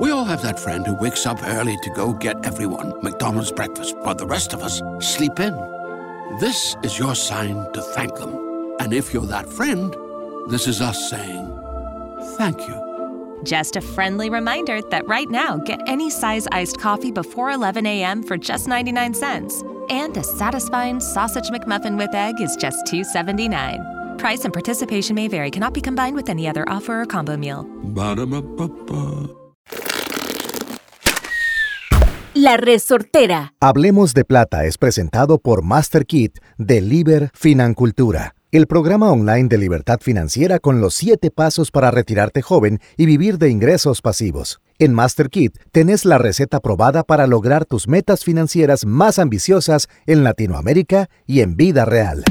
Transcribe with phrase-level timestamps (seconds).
[0.00, 3.94] We all have that friend who wakes up early to go get everyone McDonald's breakfast,
[3.98, 5.52] while the rest of us sleep in.
[6.40, 8.76] This is your sign to thank them.
[8.80, 9.94] And if you're that friend,
[10.48, 11.46] this is us saying
[12.38, 13.40] thank you.
[13.42, 18.22] Just a friendly reminder that right now, get any size iced coffee before 11 a.m.
[18.22, 19.62] for just 99 cents.
[19.90, 24.18] And a satisfying sausage McMuffin with egg is just $2.79.
[24.18, 27.64] Price and participation may vary, cannot be combined with any other offer or combo meal.
[27.84, 29.39] Ba-da-ba-ba-ba.
[32.34, 33.54] La Resortera.
[33.58, 39.58] Hablemos de Plata es presentado por Master Kit de Liber Financultura, el programa online de
[39.58, 44.60] libertad financiera con los 7 pasos para retirarte joven y vivir de ingresos pasivos.
[44.78, 50.22] En Master Kit tenés la receta probada para lograr tus metas financieras más ambiciosas en
[50.22, 52.22] Latinoamérica y en vida real.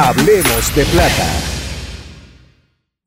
[0.00, 1.26] Hablemos de Plata.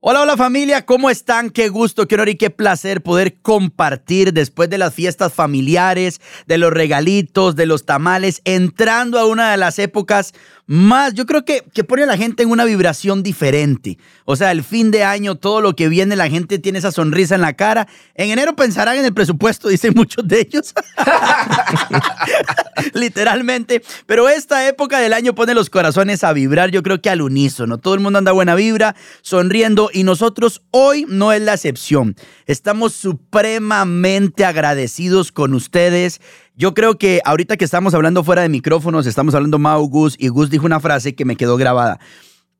[0.01, 1.49] Hola, hola familia, ¿cómo están?
[1.49, 6.57] Qué gusto, qué honor y qué placer poder compartir después de las fiestas familiares, de
[6.57, 10.33] los regalitos, de los tamales, entrando a una de las épocas
[10.71, 13.97] más, yo creo que, que pone a la gente en una vibración diferente.
[14.23, 17.35] O sea, el fin de año, todo lo que viene, la gente tiene esa sonrisa
[17.35, 17.89] en la cara.
[18.15, 20.73] En enero pensarán en el presupuesto, dicen muchos de ellos.
[22.93, 23.83] Literalmente.
[24.05, 27.77] Pero esta época del año pone los corazones a vibrar, yo creo que al unísono.
[27.77, 32.15] Todo el mundo anda buena vibra, sonriendo y nosotros hoy no es la excepción.
[32.45, 36.21] Estamos supremamente agradecidos con ustedes.
[36.61, 40.27] Yo creo que ahorita que estamos hablando fuera de micrófonos, estamos hablando Mau, Gus, y
[40.27, 41.99] Gus dijo una frase que me quedó grabada.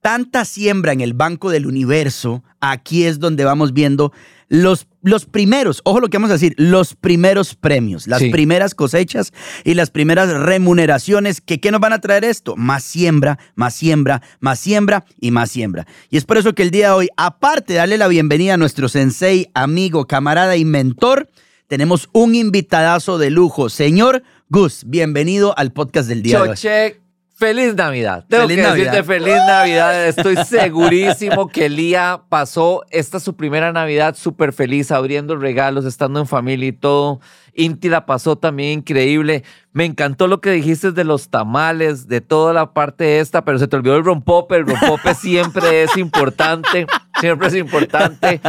[0.01, 4.11] Tanta siembra en el banco del universo, aquí es donde vamos viendo
[4.49, 8.31] los, los primeros, ojo lo que vamos a decir, los primeros premios, las Sí.
[8.31, 11.39] primeras cosechas y las primeras remuneraciones.
[11.39, 12.55] Que, ¿Qué nos van a traer esto?
[12.55, 15.85] Más siembra, más siembra, más siembra y más siembra.
[16.09, 18.57] Y es por eso que el día de hoy, aparte de darle la bienvenida a
[18.57, 21.29] nuestro sensei, amigo, camarada y mentor,
[21.71, 23.69] tenemos un invitadazo de lujo.
[23.69, 26.47] Señor Gus, bienvenido al podcast del día de hoy.
[26.49, 26.99] Choche,
[27.33, 28.25] feliz Navidad.
[28.27, 28.91] Tengo Feliz que Navidad.
[28.91, 30.05] decirte feliz Navidad.
[30.05, 36.27] Estoy segurísimo que Lía pasó esta su primera Navidad súper feliz, abriendo regalos, estando en
[36.27, 37.21] familia y todo.
[37.53, 39.45] Inti la pasó también increíble.
[39.71, 43.69] Me encantó lo que dijiste de los tamales, de toda la parte esta, pero se
[43.69, 44.57] te olvidó el rompope.
[44.57, 46.85] El rompope siempre es importante.
[47.21, 48.41] Siempre es importante.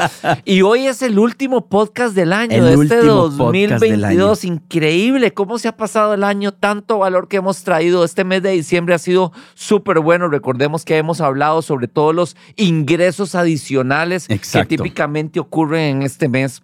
[0.44, 4.26] Y hoy es el último podcast del año, El de este último podcast del año.
[4.28, 4.44] 2022.
[4.44, 8.02] Increíble cómo se ha pasado el año, tanto valor que hemos traído.
[8.04, 10.28] Este mes de diciembre ha sido súper bueno.
[10.28, 14.68] Recordemos que hemos hablado sobre todos los ingresos adicionales Exacto.
[14.68, 16.62] que típicamente ocurren en este mes.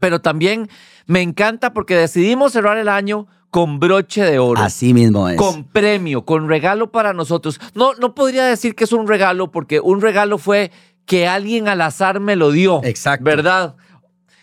[0.00, 0.68] Pero también
[1.06, 4.60] me encanta porque decidimos cerrar el año con broche de oro.
[4.60, 5.36] Así mismo es.
[5.36, 7.60] Con premio, con regalo para nosotros.
[7.74, 10.72] No, no podría decir que es un regalo porque un regalo fue
[11.06, 12.80] que alguien al azar me lo dio.
[12.84, 13.24] Exacto.
[13.24, 13.74] ¿Verdad?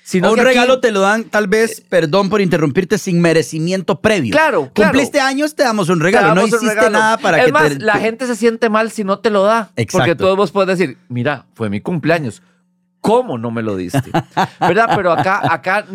[0.04, 4.32] Sino un aquí- regalo te lo dan, tal vez, perdón por interrumpirte, sin merecimiento previo.
[4.32, 4.92] Claro, claro.
[4.92, 6.30] Cumpliste años, te damos un regalo.
[6.30, 6.90] No damos un hiciste regalo.
[6.92, 7.80] nada para es que más, te.
[7.80, 9.72] la gente se siente mal si no te lo da.
[9.78, 9.98] Exacto.
[10.00, 12.42] Porque todos vos puedes decir, mira, fue mi cumpleaños.
[13.00, 14.12] ¿Cómo no me lo diste?
[14.60, 14.92] ¿Verdad?
[14.96, 15.86] Pero acá, acá,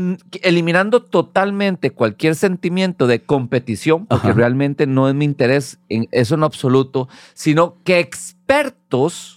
[0.42, 4.36] eliminando totalmente cualquier sentimiento de competición, porque Ajá.
[4.36, 9.35] realmente no es mi interés en eso en absoluto, sino que expertos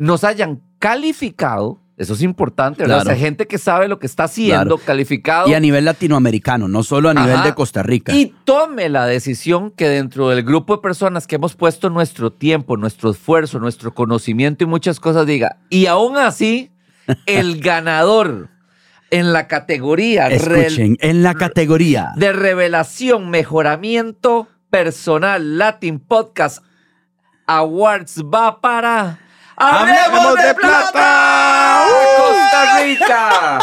[0.00, 1.78] nos hayan calificado.
[1.98, 3.02] Eso es importante, ¿verdad?
[3.02, 3.10] Claro.
[3.10, 4.86] O sea, gente que sabe lo que está haciendo, Claro.
[4.86, 5.46] calificado.
[5.48, 7.44] Y a nivel latinoamericano, no solo a nivel Ajá.
[7.44, 8.14] de Costa Rica.
[8.14, 12.78] Y tome la decisión que dentro del grupo de personas que hemos puesto nuestro tiempo,
[12.78, 16.70] nuestro esfuerzo, nuestro conocimiento y muchas cosas diga, y aún así,
[17.26, 18.48] el ganador
[19.10, 22.12] en la categoría Escuchen, en la categoría.
[22.16, 26.62] de revelación, mejoramiento personal, Latin Podcast
[27.46, 29.18] Awards va para...
[29.60, 31.84] ¡Hablemos de plata!
[32.16, 33.58] ¡Costa Rica!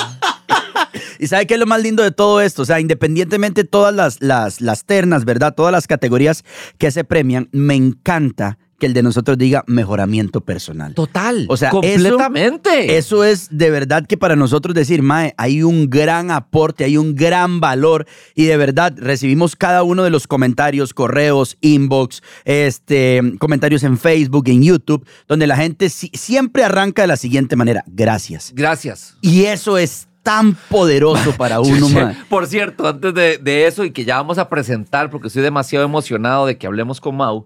[1.19, 2.61] ¿Y sabe qué es lo más lindo de todo esto?
[2.61, 5.55] O sea, independientemente de todas las, las, las ternas, ¿verdad?
[5.55, 6.45] Todas las categorías
[6.77, 10.93] que se premian, me encanta que el de nosotros diga mejoramiento personal.
[10.93, 11.45] Total.
[11.49, 12.97] O sea, completamente.
[12.97, 17.15] Eso es de verdad que para nosotros decir, Mae, hay un gran aporte, hay un
[17.15, 23.83] gran valor y de verdad recibimos cada uno de los comentarios, correos, inbox, este, comentarios
[23.83, 28.51] en Facebook, en YouTube, donde la gente si- siempre arranca de la siguiente manera, gracias.
[28.55, 29.15] Gracias.
[29.21, 32.15] Y eso es tan poderoso para uno, mae.
[32.29, 35.85] Por cierto, antes de, de eso y que ya vamos a presentar, porque estoy demasiado
[35.85, 37.45] emocionado de que hablemos con Mau.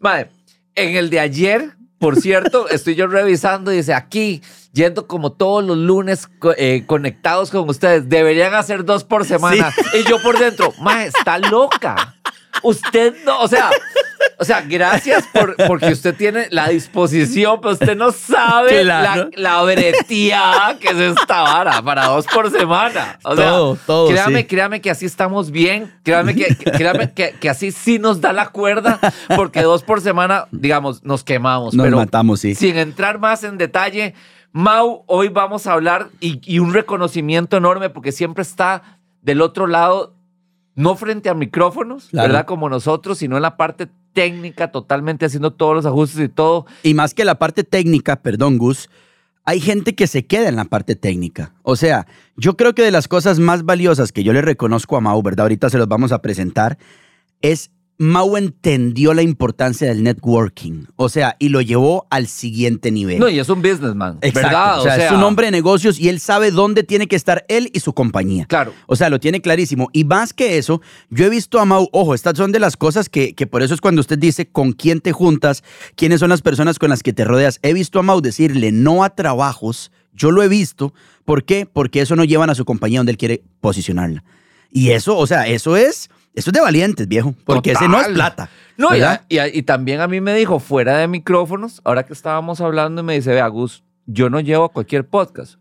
[0.00, 0.28] Mae,
[0.78, 4.42] en el de ayer, por cierto, estoy yo revisando y dice aquí,
[4.72, 8.08] yendo como todos los lunes eh, conectados con ustedes.
[8.08, 9.72] Deberían hacer dos por semana.
[9.94, 12.17] Y yo por dentro, mae, está loca.
[12.62, 13.70] Usted no, o sea,
[14.38, 19.30] o sea, gracias por, porque usted tiene la disposición, pero usted no sabe Claro.
[19.36, 23.18] la, la breteada que es esta vara para dos por semana.
[23.24, 24.46] O sea, Todo, todo, Créame, sí.
[24.46, 25.92] créame que así estamos bien.
[26.02, 28.98] Créame que, que- créame que, que así sí nos da la cuerda,
[29.36, 31.74] porque dos por semana, digamos, nos quemamos.
[31.74, 32.54] Nos pero matamos, sí.
[32.54, 34.14] Sin entrar más en detalle,
[34.52, 38.82] Mau, hoy vamos a hablar y, y un reconocimiento enorme porque siempre está
[39.20, 40.14] del otro lado,
[40.78, 42.28] no frente a micrófonos, Claro.
[42.28, 42.46] ¿verdad?
[42.46, 46.66] Como nosotros, sino en la parte técnica, totalmente haciendo todos los ajustes y todo.
[46.84, 48.88] Y más que la parte técnica, perdón, Gus,
[49.44, 51.52] hay gente que se queda en la parte técnica.
[51.64, 55.00] O sea, yo creo que de las cosas más valiosas que yo le reconozco a
[55.00, 55.46] Mau, ¿verdad?
[55.46, 56.78] Ahorita se los vamos a presentar,
[57.42, 60.84] es Mau entendió la importancia del networking.
[60.94, 63.18] O sea, y lo llevó al siguiente nivel.
[63.18, 64.48] No, y es un businessman, Exacto.
[64.48, 64.80] ¿verdad?
[64.80, 67.70] O sea, es un hombre de negocios y él sabe dónde tiene que estar él
[67.74, 68.46] y su compañía.
[68.46, 68.72] Claro.
[68.86, 69.88] O sea, lo tiene clarísimo.
[69.92, 70.80] Y más que eso,
[71.10, 73.74] yo he visto a Mau, ojo, estas son de las cosas que, que por eso
[73.74, 75.64] es cuando usted dice con quién te juntas,
[75.96, 77.58] quiénes son las personas con las que te rodeas.
[77.62, 80.94] He visto a Mau decirle no a trabajos, yo lo he visto.
[81.24, 81.66] ¿Por qué?
[81.66, 84.22] Porque eso no llevan a su compañía donde él quiere posicionarla.
[84.70, 87.34] Y eso, o sea, eso es, eso es de valientes, viejo.
[87.44, 88.48] Porque ese no es plata.
[88.76, 92.60] No, y, y- y también a mí me dijo, fuera de micrófonos, ahora que estábamos
[92.60, 95.56] hablando, y me dice, vea, Gus, yo no llevo cualquier podcast,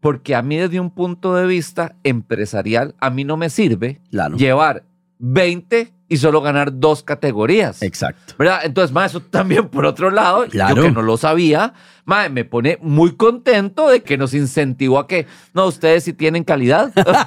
[0.00, 4.36] porque a mí desde un punto de vista empresarial, a mí no me sirve Claro.
[4.36, 4.82] llevar
[5.18, 7.82] 20 y solo ganar dos categorías.
[7.82, 8.34] Exacto.
[8.38, 8.60] ¿Verdad?
[8.64, 10.76] Entonces, ma, eso también por otro lado, Claro.
[10.76, 11.74] yo que no lo sabía,
[12.04, 16.44] ma, me pone muy contento de que nos incentivó a que, no, ustedes sí tienen
[16.44, 16.92] calidad.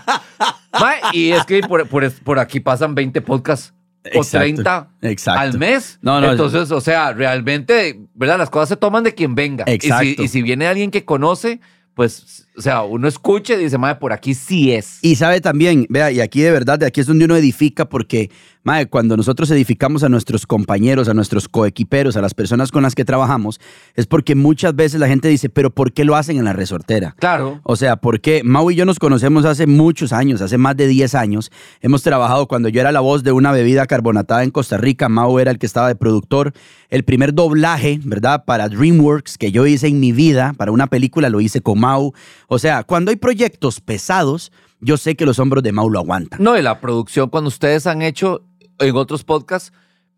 [0.80, 3.74] Ma, y es que por, por- por aquí pasan 20 podcasts
[4.14, 4.38] o Exacto.
[4.46, 5.40] 30 Exacto.
[5.42, 5.98] al mes.
[6.02, 8.38] No, no, Entonces, o sea, realmente, ¿verdad?
[8.38, 9.66] Las cosas se toman de quien venga.
[9.68, 10.04] Y Exacto.
[10.04, 11.60] si, y si viene alguien que conoce,
[11.96, 15.00] pues, o sea, uno escucha y dice, madre, por aquí sí es.
[15.02, 18.30] Y sabe también, vea, y aquí de verdad, de aquí es donde uno edifica, porque,
[18.64, 22.96] mae, cuando nosotros edificamos a nuestros compañeros, a nuestros coequiperos, a las personas con las
[22.96, 23.62] que trabajamos,
[23.96, 27.16] es porque muchas veces la gente dice, pero ¿por qué lo hacen en la resortera?
[27.18, 27.62] Claro.
[27.64, 31.16] O sea, porque Mau y yo nos conocemos hace muchos años, hace más de 10
[31.16, 31.54] años.
[31.80, 35.40] Hemos trabajado cuando yo era la voz de una bebida carbonatada en Costa Rica, Mau
[35.40, 36.52] era el que estaba de productor.
[36.90, 38.44] El primer doblaje, ¿verdad?
[38.46, 42.14] Para DreamWorks que yo hice en mi vida, para una película lo hice con Mau.
[42.50, 44.52] O sea, cuando hay proyectos pesados,
[44.82, 46.42] yo sé que los hombros de Mau lo aguantan.
[46.44, 48.44] No, y la producción, cuando ustedes han hecho
[48.80, 49.72] en otros podcasts,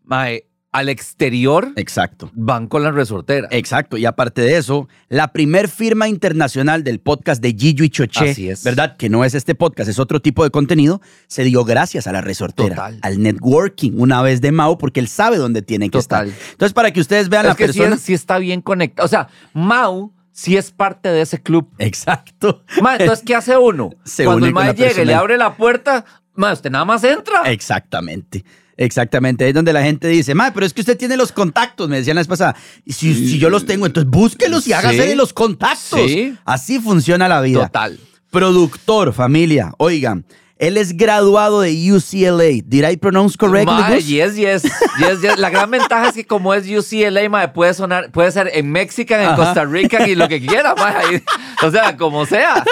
[0.04, 2.30] mae, al exterior Exacto.
[2.32, 3.46] van con la resortera.
[3.50, 8.30] Exacto, y aparte de eso, la primer firma internacional del podcast de Gillo y Choché,
[8.30, 8.64] Así es.
[8.64, 8.96] ¿verdad?
[8.96, 12.22] Que no es este podcast, es otro tipo de contenido, se dio gracias a la
[12.22, 12.98] resortera, Total.
[13.02, 16.28] al networking, una vez de Mau, porque él sabe dónde tiene que Total.
[16.28, 16.50] estar.
[16.52, 17.98] Entonces, para que ustedes vean es la que persona.
[17.98, 19.04] sí está bien conectado.
[19.04, 21.68] O sea, Mau sí es parte de ese club.
[21.78, 22.64] Exacto.
[22.80, 23.90] Ma, entonces, ¿qué hace uno?
[24.04, 25.18] Se Cuando une el mae llega y le persona.
[25.18, 27.42] abre la puerta, ma, usted nada más entra.
[27.50, 28.44] Exactamente.
[28.78, 31.88] Exactamente, ahí es donde la gente dice, ma, pero es que usted tiene los contactos,
[31.90, 32.56] me decían la vez pasada.
[32.86, 35.08] Si, si yo los tengo, entonces búsquelos y hágase Sí.
[35.08, 36.00] de los contactos.
[36.10, 36.36] Sí.
[36.44, 37.66] Así funciona la vida.
[37.66, 38.00] Total.
[38.30, 39.72] Productor, familia.
[39.76, 40.24] Oigan,
[40.62, 42.62] él es graduado de UCLA.
[42.64, 43.74] Did I pronounce correctly?
[43.74, 45.36] Ma, yes, yes, yes, yes.
[45.36, 49.20] La gran ventaja es que como es UCLA, ma, puede sonar, puede ser en Mexican,
[49.20, 49.36] en Ajá.
[49.36, 50.94] Costa Rica y lo que quiera, ma.
[51.64, 52.62] O sea, como sea.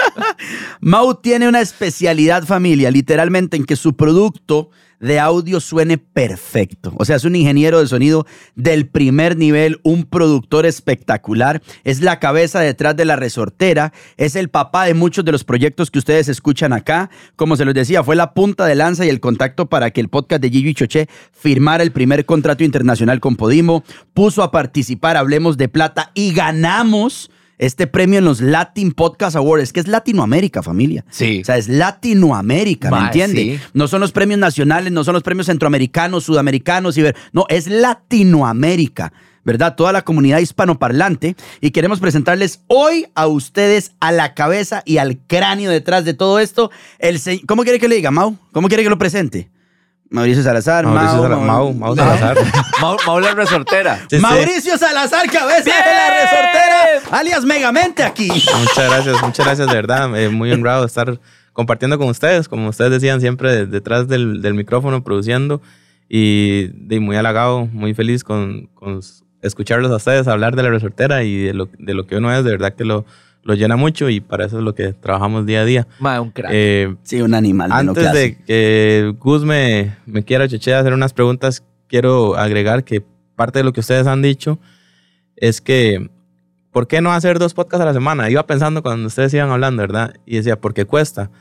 [0.79, 4.69] Mau tiene una especialidad, familia, literalmente en que su producto
[5.01, 6.93] de audio suene perfecto.
[6.97, 12.19] O sea, es un ingeniero de sonido del primer nivel, un productor espectacular, es la
[12.19, 16.29] cabeza detrás de la resortera, es el papá de muchos de los proyectos que ustedes
[16.29, 17.09] escuchan acá.
[17.35, 20.09] Como se los decía, fue la punta de lanza y el contacto para que el
[20.09, 23.83] podcast de Gigi y Choché firmara el primer contrato internacional con Podimo,
[24.13, 29.71] puso a participar Hablemos de Plata y ganamos este premio en los Latin Podcast Awards,
[29.71, 31.05] que es Latinoamérica, familia.
[31.09, 31.39] Sí.
[31.41, 33.41] O sea, es Latinoamérica, ¿me Mae, entiende?
[33.41, 33.59] sí.
[33.73, 39.13] No son los premios nacionales, no son los premios centroamericanos, sudamericanos, ver- no, es Latinoamérica.
[39.43, 39.75] ¿Verdad?
[39.75, 41.35] Toda la comunidad hispanoparlante.
[41.61, 46.37] Y queremos presentarles hoy a ustedes a la cabeza y al cráneo detrás de todo
[46.37, 46.69] esto.
[46.99, 48.37] El se- ¿Cómo quiere que le diga, Mau?
[48.51, 49.49] ¿Cómo quiere que lo presente?
[50.11, 52.37] Mauricio Salazar, Mauricio Mau, Sala- Mau- Mau, Mau Salazar.
[52.81, 53.97] Mau, Mau la resortera.
[54.09, 54.21] Sí, sí.
[54.21, 58.27] Mauricio Salazar, cabeza de la resortera, alias Megamente aquí.
[58.27, 60.15] Muchas gracias, muchas gracias, de verdad.
[60.19, 61.19] eh, muy honrado de estar
[61.53, 65.61] compartiendo con ustedes, como ustedes decían, siempre de- detrás del, del micrófono, produciendo.
[66.13, 70.69] Y de, muy halagado, muy feliz con, con s- escucharlos a ustedes hablar de la
[70.69, 73.05] resortera y de lo, de lo que uno es, de verdad que lo,
[73.43, 75.87] lo llena mucho y para eso es lo que trabajamos día a día.
[75.99, 76.51] Ma, un crack.
[76.53, 77.71] Eh, Sí, un animal.
[77.71, 83.03] Antes de que Gus me, me quiera cheche hacer unas preguntas, quiero agregar que
[83.35, 84.59] parte de lo que ustedes han dicho
[85.35, 86.09] es que
[86.71, 88.29] ¿por qué no hacer dos podcasts a la semana?
[88.29, 90.13] Iba pensando cuando ustedes iban hablando, ¿verdad?
[90.25, 91.31] Y decía, ¿por qué cuesta?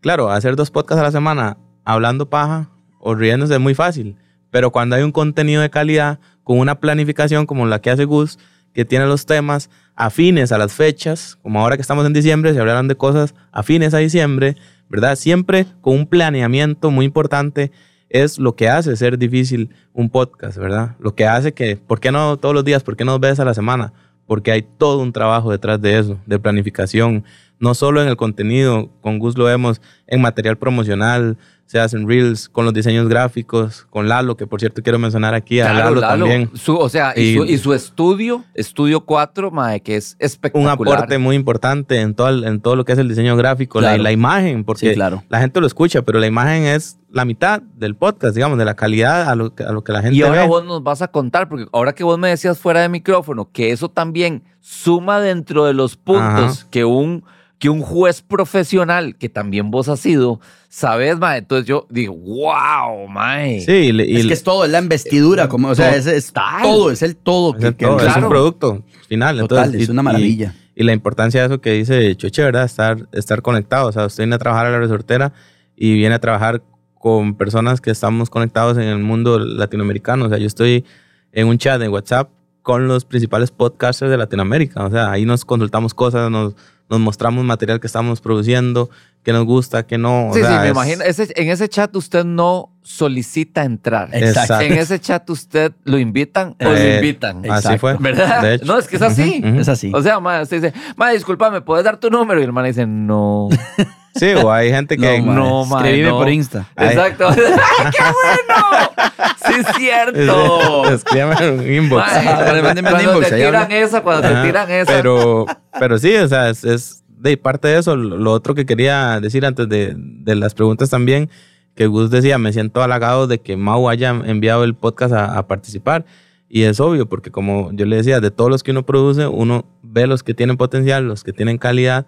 [0.00, 4.16] Claro, hacer dos podcasts a la semana hablando paja o riéndose es muy fácil,
[4.50, 8.38] pero cuando hay un contenido de calidad con una planificación como la que hace Gus,
[8.72, 12.60] que tiene los temas afines a las fechas, como ahora que estamos en diciembre, se
[12.60, 14.56] hablaron de cosas afines a diciembre,
[14.88, 15.16] ¿verdad?
[15.16, 17.72] Siempre con un planeamiento muy importante
[18.08, 20.94] es lo que hace ser difícil un podcast, ¿verdad?
[21.00, 22.84] Lo que hace que, ¿por qué no todos los días?
[22.84, 23.92] ¿Por qué no ves a la semana?
[24.26, 27.24] Porque hay todo un trabajo detrás de eso, de planificación,
[27.58, 32.48] no solo en el contenido, con Gus lo vemos en material promocional, se hacen reels
[32.48, 36.00] con los diseños gráficos, con Lalo, que por cierto quiero mencionar aquí a Claro, Lalo,
[36.00, 36.24] Lalo.
[36.24, 36.50] también.
[36.54, 40.26] Su- o sea, y, Y- su, y su estudio, Estudio 4, mae, que es Un
[40.26, 40.72] espectacular.
[40.74, 43.88] aporte muy importante en todo, el- en todo lo que es el diseño gráfico, la,
[43.90, 44.02] Claro.
[44.04, 45.24] la imagen, porque Sí, claro.
[45.28, 48.74] la gente lo escucha, pero la imagen es la mitad del podcast, digamos, de la
[48.74, 50.48] calidad a lo, que- a lo que la gente Y ahora ve.
[50.48, 53.72] vos nos vas a contar, porque ahora que vos me decías fuera de micrófono, que
[53.72, 56.66] eso también suma dentro de los puntos Ajá.
[56.70, 57.24] que un,
[57.58, 61.38] que un juez profesional, que también vos has sido, sabes, mae.
[61.38, 63.60] Entonces yo digo, wow, mae.
[63.62, 66.06] Sí, y, le- y es que es todo, es la investidura, como, o sea, es,
[66.06, 67.54] es todo, es el todo.
[67.54, 68.22] es, Que, el que- todo, es claro.
[68.22, 69.38] un producto final.
[69.38, 70.54] Total, entonces, es y- una maravilla.
[70.74, 72.64] Y, la importancia de eso que dice Choche, ¿verdad?
[72.64, 73.88] Estar, estar conectado.
[73.88, 75.32] O sea, usted viene a trabajar a la resortera
[75.74, 76.62] y viene a trabajar
[76.98, 80.26] con personas que estamos conectados en el mundo latinoamericano.
[80.26, 80.84] O sea, yo estoy
[81.32, 82.28] en un chat de WhatsApp
[82.60, 84.84] con los principales podcasters de Latinoamérica.
[84.84, 86.54] O sea, ahí nos consultamos cosas, nos,
[86.88, 88.90] nos mostramos material que estamos produciendo,
[89.24, 90.28] que nos gusta, que no.
[90.28, 91.02] o Sí, sí, me es- imagino.
[91.04, 94.08] Ese- en ese chat usted no solicita entrar.
[94.12, 94.60] Exacto.
[94.60, 97.38] En ese chat usted lo invitan o lo Eh, invitan.
[97.38, 97.78] Así Exacto.
[97.78, 97.96] fue.
[97.98, 98.42] ¿Verdad?
[98.42, 98.64] De hecho.
[98.66, 99.42] No, es que es así.
[99.44, 99.90] Es así.
[99.94, 102.40] O sea, ma, usted dice, ma, disculpa, ¿me puedes dar tu número?
[102.40, 103.48] Y el man dice, no.
[104.16, 105.20] Sí, o hay gente que.
[105.20, 106.18] No, no, mae, mae, escríbeme no.
[106.18, 106.66] por Insta.
[106.76, 106.88] Ay.
[106.88, 107.28] Exacto.
[107.34, 109.26] ¡Qué bueno!
[109.46, 110.90] Sí, es cierto.
[110.90, 112.06] Escríbeme un inbox.
[112.06, 114.92] Mae, Ajá, cuando cuando te tiran esa, cuando Ajá, te tiran esa.
[114.92, 115.46] Pero,
[115.78, 117.96] pero sí, o sea, es, es de parte de eso.
[117.96, 121.30] Lo lo otro que quería decir antes de, de las preguntas también,
[121.74, 125.46] que Gus decía, me siento halagado de que Mau haya enviado el podcast a, a
[125.46, 126.04] participar.
[126.48, 129.66] Y es obvio, porque como yo le decía, de todos los que uno produce, uno
[129.82, 132.06] ve los que tienen potencial, los que tienen calidad,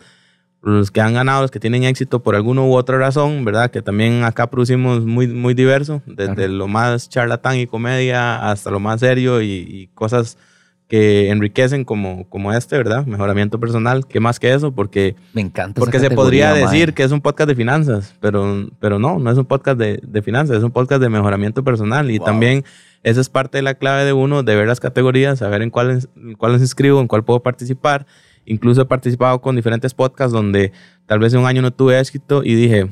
[0.69, 3.71] los que han ganado, los que tienen éxito por alguna u otra razón, ¿verdad?
[3.71, 6.53] Que también acá producimos muy, muy diverso, desde Claro.
[6.53, 10.39] lo más charlatán y comedia hasta lo más serio y, y cosas
[10.89, 13.05] que enriquecen como, como este, ¿verdad?
[13.05, 14.73] Mejoramiento personal, ¿qué más que eso?
[14.73, 15.79] Porque, me encanta.
[15.79, 16.95] porque se podría decir mae.
[16.95, 20.23] que es un podcast de finanzas, pero, pero no, no es un podcast de, de
[20.23, 22.27] finanzas, es un podcast de mejoramiento personal y Wow.
[22.27, 22.65] también
[23.03, 26.09] esa es parte de la clave de uno, de ver las categorías, saber en cuáles
[26.17, 28.07] en cuáles inscribo, en cuál puedo participar.
[28.49, 30.73] Incluso he participado con diferentes podcasts donde
[31.07, 32.89] tal vez un año no tuve éxito y dije,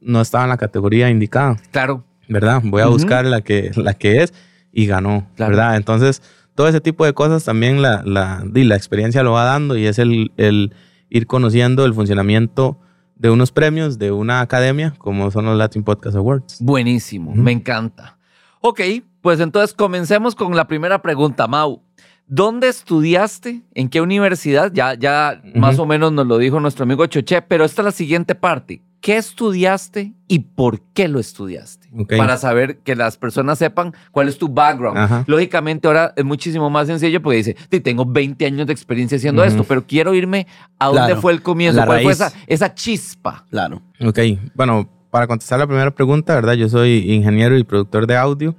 [0.00, 1.56] no estaba en la categoría indicada.
[1.70, 2.04] Claro.
[2.28, 2.62] ¿verdad?
[2.64, 4.32] Voy a buscar la que, la que es
[4.72, 5.50] y ganó, Claro.
[5.50, 5.76] ¿verdad?
[5.76, 6.22] Entonces,
[6.54, 9.98] todo ese tipo de cosas también la, la, la experiencia lo va dando y es
[9.98, 10.72] el, el
[11.10, 12.78] ir conociendo el funcionamiento
[13.16, 16.56] de unos premios, de una academia, como son los Latin Podcast Awards.
[16.60, 17.40] Buenísimo, Ujú.
[17.40, 18.16] me encanta.
[18.60, 18.80] Ok,
[19.20, 21.82] pues entonces comencemos con la primera pregunta, Mau.
[22.26, 23.62] ¿Dónde estudiaste?
[23.74, 24.72] ¿En qué universidad?
[24.72, 27.92] Ya, ya más o menos nos lo dijo nuestro amigo Choche, pero esta es la
[27.92, 28.80] siguiente parte.
[29.02, 31.90] ¿Qué estudiaste y por qué lo estudiaste?
[32.16, 34.96] Para saber que las personas sepan cuál es tu background.
[34.96, 35.24] Ajá.
[35.26, 39.44] Lógicamente ahora es muchísimo más sencillo porque dice, "Sí, tengo 20 años de experiencia haciendo
[39.44, 40.46] esto, pero quiero irme
[40.78, 42.20] a dónde Claro, fue el comienzo, la cuál fue raíz.
[42.22, 43.44] esa, esa chispa.
[43.50, 43.82] Claro.
[44.00, 44.18] Ok,
[44.54, 46.54] bueno, para contestar la primera pregunta, ¿verdad?
[46.54, 48.56] Yo soy ingeniero y productor de audio,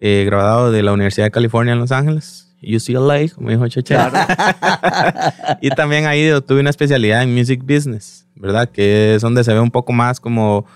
[0.00, 3.96] eh, graduado de la Universidad de California en Los Ángeles, UCLA, como dijo Cheche.
[5.60, 8.68] y también ahí tuve una especialidad en music business, ¿verdad?
[8.68, 10.66] Que es donde se ve un poco más como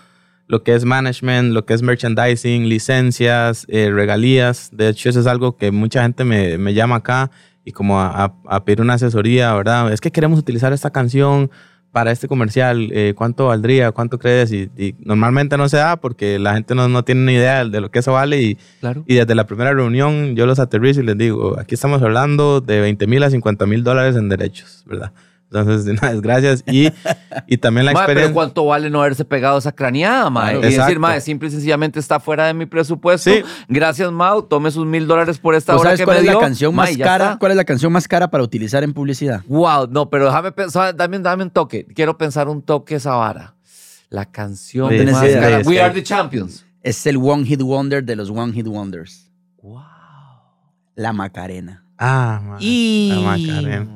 [0.47, 4.71] lo que es management, lo que es merchandising, licencias, eh, regalías.
[4.73, 7.31] De hecho, eso es algo que mucha gente me, me llama acá
[7.65, 9.93] y como a, a- a pedir una asesoría, ¿verdad?
[9.93, 11.51] Es que queremos utilizar esta canción
[11.93, 13.91] para este comercial, eh, ¿cuánto valdría?
[13.93, 14.53] ¿Cuánto crees?
[14.53, 17.81] Y, y normalmente no se da porque la gente no, no tiene ni idea de
[17.81, 19.03] lo que eso vale y, Claro.
[19.07, 22.81] y desde la primera reunión yo los aterrizo y les digo, aquí estamos hablando de
[22.81, 25.13] 20 mil a 50 mil dólares en derechos, ¿verdad?
[25.53, 26.65] Entonces, de una vez, gracias.
[26.67, 26.93] Y,
[27.47, 28.35] y también la Mae, pero experiencia...
[28.35, 30.59] ¿cuánto vale no haberse pegado esa craneada, mae?
[30.61, 30.69] Claro.
[30.69, 33.31] y decir, mae, simple y sencillamente está fuera de mi presupuesto.
[33.31, 33.43] Sí.
[33.69, 34.43] Gracias, Mau.
[34.43, 36.41] Tome sus mil dólares por esta ¿Tú hora sabes que cuál me es la dio.
[36.41, 37.25] canción Mae, más cara?
[37.25, 37.39] está.
[37.39, 39.43] ¿Cuál es la canción más cara para utilizar en publicidad?
[39.49, 41.85] Wow, no, pero déjame pensar, dame, dame un toque.
[41.95, 43.57] Quiero pensar un toque esa vara.
[44.09, 45.63] La canción Sí, más cara.
[45.65, 46.65] sí, We are the champions.
[46.83, 49.31] Es el One Hit Wonder de los One Hit Wonders.
[49.63, 49.83] Wow.
[50.95, 51.85] La Macarena.
[52.03, 53.87] Ah, man, Y la Macarena.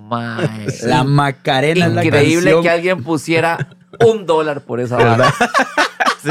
[0.82, 3.66] La Macarena la Increíble que alguien pusiera
[3.98, 5.32] un dólar por esa vara.
[6.22, 6.30] Sí.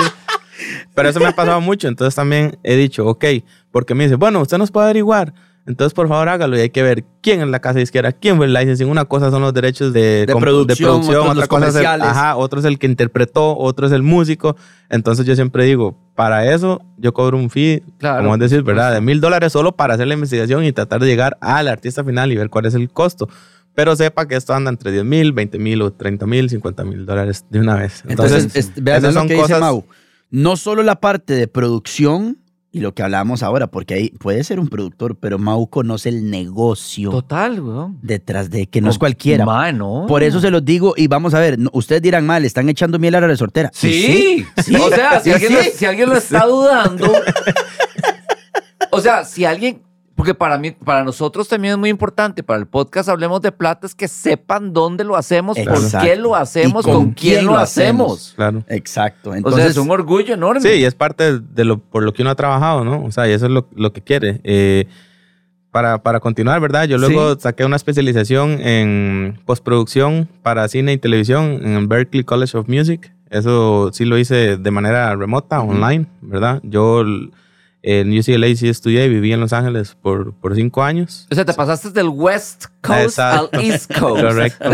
[0.96, 3.26] Pero eso me ha pasado mucho, entonces también he dicho, ok,
[3.72, 5.34] porque me dice, bueno, usted nos puede averiguar
[5.66, 8.48] Entonces, por favor, hágalo y hay que ver quién es la casa disquera, quién fue
[8.48, 8.90] el licensing.
[8.90, 12.08] Una cosa son los derechos de, De producción, otros los otra cosa es el, comerciales.
[12.08, 14.58] ajá, otro es el que interpretó, otro es el músico.
[14.90, 18.24] Entonces, yo siempre digo, para eso yo cobro un fee, Claro.
[18.24, 18.94] como es decir, ¿verdad?
[18.94, 22.32] De mil dólares solo para hacer la investigación y tratar de llegar al artista final
[22.34, 23.30] y ver cuál es el costo.
[23.74, 27.06] Pero sepa que esto anda entre 10 mil, 20 mil o 30 mil, 50 mil
[27.06, 28.04] dólares de una vez.
[28.08, 29.86] Entonces, Entonces, es- vean esas lo son que dice cosas- Mau.
[30.30, 32.38] No solo la parte de producción
[32.76, 36.30] y lo que hablamos ahora, porque ahí puede ser un productor, pero Mau conoce el
[36.32, 38.00] negocio Total, weón.
[38.02, 39.46] detrás de que no es cualquiera.
[39.46, 40.06] Ma, no.
[40.08, 42.98] Por eso se los digo y vamos a ver, no- ustedes dirán mal, están echando
[42.98, 43.70] miel a la resortera.
[43.74, 44.44] Sí.
[44.64, 45.56] sí, O sea, si y alguien, sí.
[45.56, 47.14] lo, si alguien lo está dudando.
[48.92, 49.82] o sea, si alguien.
[50.24, 53.86] Porque para mí, para nosotros también es muy importante, para el podcast Hablemos de Plata,
[53.86, 56.08] es que sepan dónde lo hacemos, por Exacto.
[56.08, 58.32] qué lo hacemos, con con, quién, quién lo lo hacemos.
[58.34, 58.64] claro.
[58.70, 59.32] Exacto.
[59.32, 60.62] O Entonces, sea, es un orgullo enorme.
[60.62, 63.04] Sí, y es parte de lo por lo que uno ha trabajado, ¿no?
[63.04, 64.40] O sea, y eso es lo, lo que quiere.
[64.46, 64.88] Eh,
[65.72, 66.86] para, para continuar, ¿verdad?
[66.86, 72.58] Yo luego saqué una especialización en postproducción para cine y televisión en el Berklee College
[72.58, 73.12] of Music.
[73.30, 76.62] Eso sí lo hice de manera remota, online, ¿verdad?
[76.64, 77.04] Yo
[77.86, 81.28] en UCLA sí estudié y viví en Los Ángeles por, por cinco años.
[81.30, 83.50] O sea, te pasaste del West Coast Exacto.
[83.52, 84.22] al East Coast.
[84.24, 84.70] Correcto.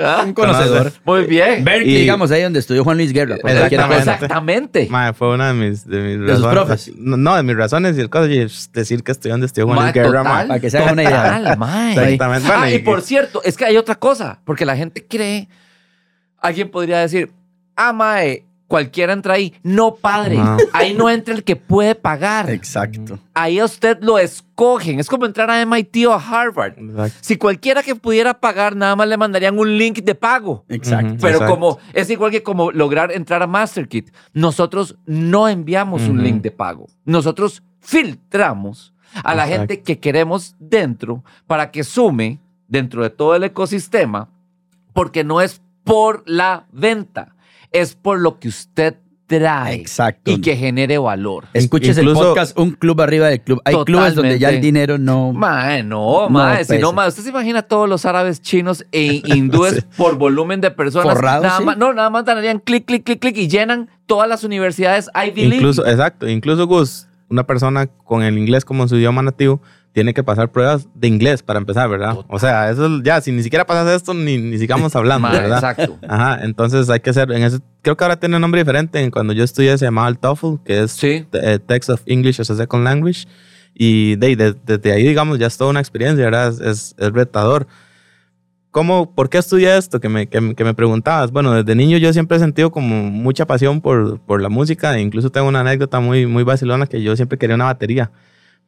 [0.00, 0.92] Ah, un conocedor.
[1.04, 1.64] Muy bien.
[1.64, 3.36] Berkeley, Y- digamos, ahí donde estudió Juan Luis Guerra.
[3.36, 3.96] Exactamente.
[3.98, 4.86] Exactamente.
[4.90, 6.84] Mae, fue una de mis, de mis ¿De sus razones.
[6.84, 6.92] profes?
[6.96, 9.92] No, de mis razones y el y es decir que estoy donde estoy Juan Luis
[9.92, 10.46] Guerra, total, mae.
[10.48, 11.22] Para que se hagan una idea.
[11.38, 11.92] total, ma.
[11.92, 12.46] Exactamente.
[12.48, 15.48] Bueno, ah, y- y por cierto, es que hay otra cosa, porque la gente cree,
[16.40, 17.30] alguien podría decir,
[17.76, 19.54] ah, mae, cualquiera entra ahí.
[19.64, 20.56] No, padre, No.
[20.72, 22.48] ahí no entra el que puede pagar.
[22.50, 23.18] Exacto.
[23.34, 25.00] Ahí a usted lo escogen.
[25.00, 26.74] Es como entrar a MIT o a Harvard.
[26.78, 27.18] Exacto.
[27.20, 30.64] Si cualquiera que pudiera pagar, nada más le mandarían un link de pago.
[30.68, 31.16] Exacto.
[31.20, 31.54] Pero Exacto.
[31.54, 36.50] como es igual que como lograr entrar a MasterKit, nosotros no enviamos un link de
[36.50, 36.86] pago.
[37.04, 38.94] Nosotros filtramos
[39.24, 39.58] a la Exacto.
[39.72, 44.28] gente que queremos dentro para que sume dentro de todo el ecosistema,
[44.92, 47.34] porque no es por la venta,
[47.72, 48.96] es por lo que usted
[49.26, 50.30] trae Exacto.
[50.30, 51.44] y que genere valor.
[51.52, 53.60] Escuches el Incluso- podcast Un Club Arriba del Club.
[53.66, 55.34] Hay clubes donde ya el dinero no...
[55.34, 59.20] Mae, no, No mae, si no, mae, usted se imagina todos los árabes chinos e
[59.26, 61.12] hindúes por volumen de personas.
[61.14, 61.64] Forrados, nada sí.
[61.64, 65.42] más, no, nada más darían clic, clic, clic, clic y llenan todas las universidades Ivy
[65.42, 65.56] League.
[65.56, 69.60] Incluso, exacto, incluso Gus, una persona con el inglés como su idioma nativo,
[69.92, 72.16] tiene que pasar pruebas de inglés para empezar, ¿verdad?
[72.28, 75.56] O sea, eso ya, si ni siquiera pasas esto, ni, ni sigamos hablando, ¿verdad?
[75.58, 75.98] Exacto.
[76.08, 79.10] Ajá, entonces hay que hacer, en creo que ahora tiene un nombre diferente.
[79.10, 81.26] Cuando yo estudié se llamaba el TOEFL, que es Sí.
[81.32, 83.26] eh, Text of English as a Second Language.
[83.80, 86.48] Y de, de- desde ahí, digamos, ya es toda una experiencia, ¿verdad?
[86.48, 87.66] Es, es, es retador.
[88.70, 89.98] ¿Cómo, ¿Por qué estudié esto?
[89.98, 91.30] Que me, que, que me preguntabas.
[91.32, 94.96] Bueno, desde niño yo siempre he sentido como mucha pasión por, por la música.
[94.96, 98.10] E incluso tengo una anécdota muy, muy vacilona que yo siempre quería una batería,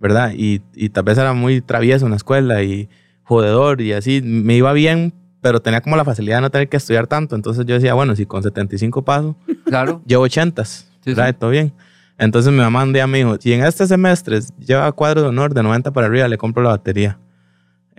[0.00, 0.32] ¿verdad?
[0.36, 2.88] Y, y tal vez era muy travieso en la escuela y
[3.22, 4.20] jodedor y así.
[4.24, 7.36] Me iba bien, pero tenía como la facilidad de no tener que estudiar tanto.
[7.36, 9.36] Entonces yo decía, bueno, si con 75 paso,
[9.66, 10.02] Claro.
[10.06, 11.28] llevo 80, Sí, ¿verdad?
[11.28, 11.36] sí.
[11.38, 11.72] Todo bien.
[12.18, 15.54] Entonces mi mamá un día me dijo, si en este semestre lleva cuadro de honor
[15.54, 17.18] de 90 para arriba, le compro la batería.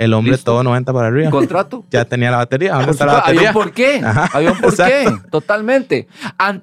[0.02, 0.52] El hombre Listo.
[0.54, 1.30] todo 90 para arriba.
[1.30, 1.86] Contrato.
[1.92, 2.72] Ya tenía la batería.
[2.72, 3.60] ¿Dónde Por está la supuesto, Había batería?
[3.60, 4.02] un porqué.
[4.06, 5.06] Ajá, Había un porqué.
[5.30, 6.08] Totalmente.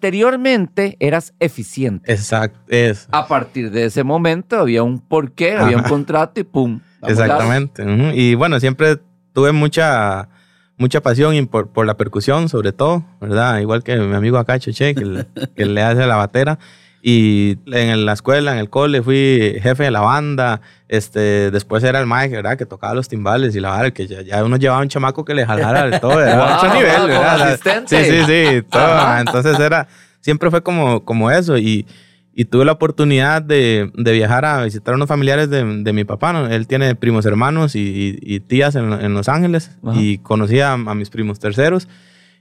[0.03, 2.13] Anteriormente eras eficiente.
[2.13, 3.09] Exacto, es.
[3.11, 5.89] A partir de ese momento había un porqué, había un Ajá.
[5.91, 6.81] contrato y pum.
[7.03, 7.83] Exactamente.
[7.85, 8.11] ujú.
[8.15, 8.99] Y bueno, siempre
[9.33, 10.29] tuve mucha,
[10.77, 13.59] mucha pasión y por, por la percusión, sobre todo, ¿verdad?
[13.59, 16.59] Igual que mi amigo acá, Cheche, que, le- que le hace la batera.
[17.01, 20.61] Y en la escuela, en el cole, fui jefe de la banda.
[20.89, 22.59] Este, después era el maestro, ¿verdad?
[22.59, 25.35] Que tocaba los timbales y la vara, que ya, ya uno llevaba un chamaco que
[25.35, 27.43] le jalara de todo, era Wow, otro nivel, wow, ¿verdad?
[27.53, 28.05] Asistente.
[28.05, 28.63] Sí, sí, sí.
[28.71, 29.19] todo.
[29.19, 29.87] Entonces era,
[30.21, 31.57] siempre fue como, como eso.
[31.59, 31.87] Y,
[32.35, 36.05] y tuve la oportunidad de, de viajar a visitar a unos familiares de, de mi
[36.05, 36.33] papá.
[36.33, 36.47] ¿no?
[36.47, 40.01] Él tiene primos hermanos y, y- y tías en, en Los Ángeles Ajá.
[40.01, 41.87] y conocí a, a mis primos terceros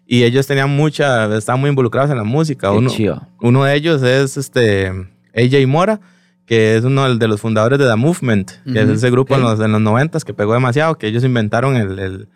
[0.08, 2.72] y ellos tenían mucha, estaban muy involucrados en la música.
[2.72, 2.89] Uno,
[3.41, 4.89] uno de ellos es este
[5.36, 6.00] AJ Mora,
[6.46, 9.43] que es uno de los fundadores de The Movement, que es Ujú, ese grupo en
[9.43, 9.50] ok.
[9.52, 12.28] los, en los 90 que pegó demasiado, que ellos inventaron el, el-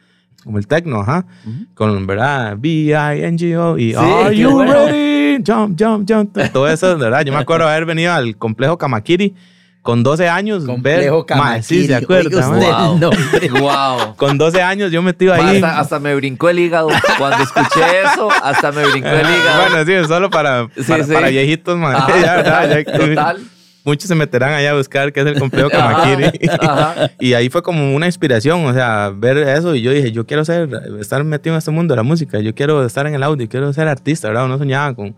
[0.43, 1.65] como el techno, ajá, Ujú.
[1.75, 2.57] con, ¿verdad?
[2.57, 4.73] B-I-N-G-O y Sí, Are you bueno.
[4.73, 5.43] ready?
[5.45, 6.37] Jump, jump, jump.
[6.51, 7.23] Todo eso, ¿verdad?
[7.23, 9.33] Yo me acuerdo haber venido al complejo Kamakiri
[9.81, 10.65] con 12 años.
[10.65, 12.47] Complejo ver, Sí, se acuerda.
[12.47, 12.97] Wow.
[12.99, 13.49] nombre.
[13.49, 14.15] Wow.
[14.15, 15.55] Con 12 años yo metido ahí.
[15.55, 16.89] Hasta, hasta me brincó el hígado.
[17.17, 19.69] Cuando escuché eso, hasta me brincó el hígado.
[19.69, 21.11] Bueno, sí, solo para, Sí, para, sí.
[21.13, 21.95] para viejitos, man.
[21.95, 22.69] Ajá, Ya, ¿verdad?
[22.85, 23.37] Ya- total.
[23.83, 26.47] Muchos se meterán allá a buscar qué es el complejo Kamakiri.
[26.49, 27.11] Ajá, ajá.
[27.19, 29.73] Y ahí fue como una inspiración, o sea, ver eso.
[29.73, 32.39] Y yo dije, yo quiero ser, estar metido en este mundo de la música.
[32.41, 34.45] Yo quiero estar en el audio, quiero ser artista, ¿verdad?
[34.45, 35.15] Uno soñaba con,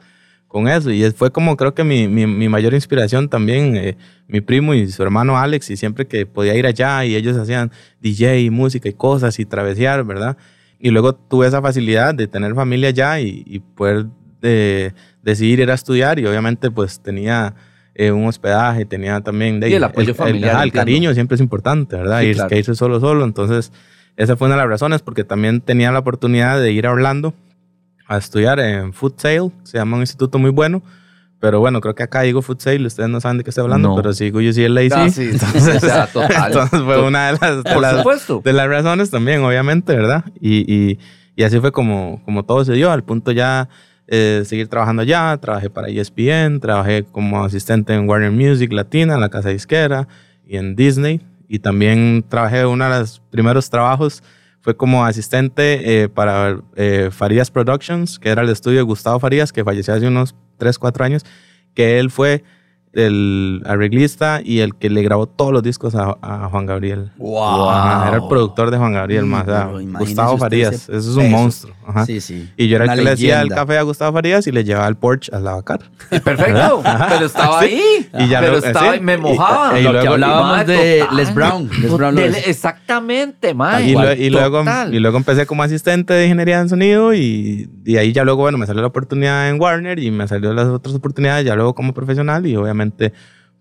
[0.54, 0.90] con eso.
[0.92, 4.88] Y fue como creo que mi, mi, mi mayor inspiración también, eh, mi primo y
[4.90, 8.94] su hermano Alex, y siempre que podía ir allá y ellos hacían DJ, música y
[8.94, 10.38] cosas y travesear, ¿verdad?
[10.80, 14.06] Y luego tuve esa facilidad de tener familia allá y, y poder
[14.42, 17.56] de, decidir ir a estudiar y obviamente pues tenía
[17.96, 19.60] eh, un hospedaje, tenía también...
[19.60, 20.86] De, Y el apoyo familiar, ajá, el entiendo.
[20.86, 22.22] cariño siempre es importante, ¿verdad?
[22.22, 22.50] Sí, Ir- claro.
[22.50, 23.24] que irse solo, solo.
[23.24, 23.72] Entonces,
[24.18, 27.34] esa fue una de las razones porque también tenía la oportunidad de ir a Orlando
[28.08, 30.82] a estudiar en Food Sale, se llama un instituto muy bueno.
[31.40, 33.90] Pero bueno, creo que acá digo Food Sale, ustedes no saben de qué estoy hablando,
[33.90, 33.96] No.
[33.98, 35.34] pero sí digo UCLA Ah, sí.
[35.34, 35.38] sí,
[35.76, 36.32] o sea, total.
[36.48, 40.24] Entonces fue una de las, de las- de las razones también, obviamente, ¿verdad?
[40.40, 41.00] Y, y,
[41.36, 43.68] y así fue como, como todo se dio, al punto ya
[44.08, 45.36] eh, seguir trabajando allá.
[45.38, 50.08] Trabajé para ESPN, trabajé como asistente en Warner Music Latina, en la casa disquera
[50.48, 51.20] y en Disney.
[51.50, 54.24] Y también trabajé, uno de los primeros trabajos
[54.64, 59.52] fue como asistente eh, para eh, Farías Productions, que era el estudio de Gustavo Farías,
[59.52, 61.26] que falleció hace unos 3, 4 años,
[61.74, 62.46] que él fue
[62.94, 67.12] el arreglista y el que le grabó todos los discos a, a Juan Gabriel.
[67.18, 67.70] Wow.
[67.70, 69.44] Ajá, era el productor de Juan Gabriel, Mm, más.
[69.44, 70.74] o sea, Gustavo Farías.
[70.74, 71.38] ese Eso es un peso.
[71.38, 71.76] monstruo.
[71.88, 72.06] Ajá.
[72.06, 72.50] Sí, sí.
[72.56, 74.64] Y yo era Una el que le hacía el café a Gustavo Farías y le
[74.64, 75.80] llevaba el Porsche al lavacar.
[76.10, 77.82] Perfecto, pero estaba ahí.
[78.20, 79.00] Y ya pero lo- estaba sí.
[79.00, 79.80] me Y- mojaba.
[79.80, 81.18] y Lo que luego- hablábamos de total.
[81.18, 81.70] Les Brown.
[81.82, 83.90] Les Brown De- exactamente, mae.
[83.90, 87.98] Y, lo- y luego, y luego empecé como asistente de ingeniería en sonido y, y
[87.98, 90.96] ahí ya luego, bueno, me salió la oportunidad en Warner y me salió las otras
[90.96, 92.83] oportunidades ya luego como profesional y obviamente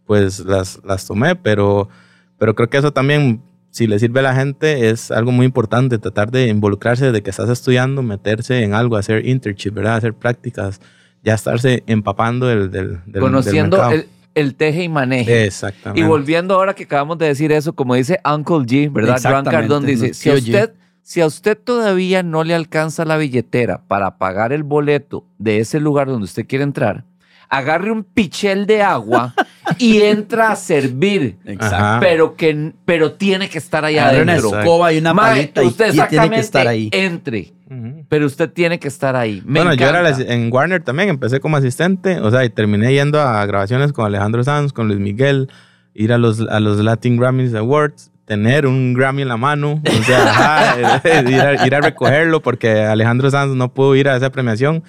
[0.06, 1.88] pues las, las tomé, pero,
[2.38, 5.98] pero creo que eso también, si le sirve a la gente, es algo muy importante,
[5.98, 9.96] tratar de involucrarse desde que estás estudiando, meterse en algo, hacer internship, ¿verdad?
[9.96, 10.80] Hacer prácticas,
[11.22, 14.02] ya estarse empapando del, del, del Conociendo del mercado.
[14.02, 15.44] el, el teje y maneje.
[15.44, 16.00] Exactamente.
[16.00, 19.11] Y volviendo ahora que acabamos de decir eso, como dice Uncle G, ¿verdad?
[19.11, 23.04] Joan Exactamente, Cardón dice, no, si a, usted, si a usted todavía no le alcanza
[23.04, 27.04] la billetera para pagar el boleto de ese lugar donde usted quiere entrar,
[27.52, 29.34] agarre un pichel de agua
[29.76, 31.36] y entra a servir.
[31.44, 31.98] Exacto.
[32.00, 34.58] Pero, que, pero tiene que estar ahí una adentro.
[34.58, 36.88] escoba y una Mae, palita y, usted y tiene que exactamente estar ahí.
[36.92, 38.06] entre, Ujú.
[38.08, 39.42] pero usted tiene que estar ahí.
[39.44, 40.32] Me bueno, yo era encanta.
[40.32, 44.42] en Warner también, empecé como asistente, o sea, y terminé yendo a grabaciones con Alejandro
[44.44, 45.50] Sanz, con Luis Miguel,
[45.92, 50.02] ir a los, a los Latin Grammys Awards, tener un Grammy en la mano, o
[50.04, 54.16] sea, ajá, eh, ir, a, ir a recogerlo porque Alejandro Sanz no pudo ir a
[54.16, 54.82] esa premiación,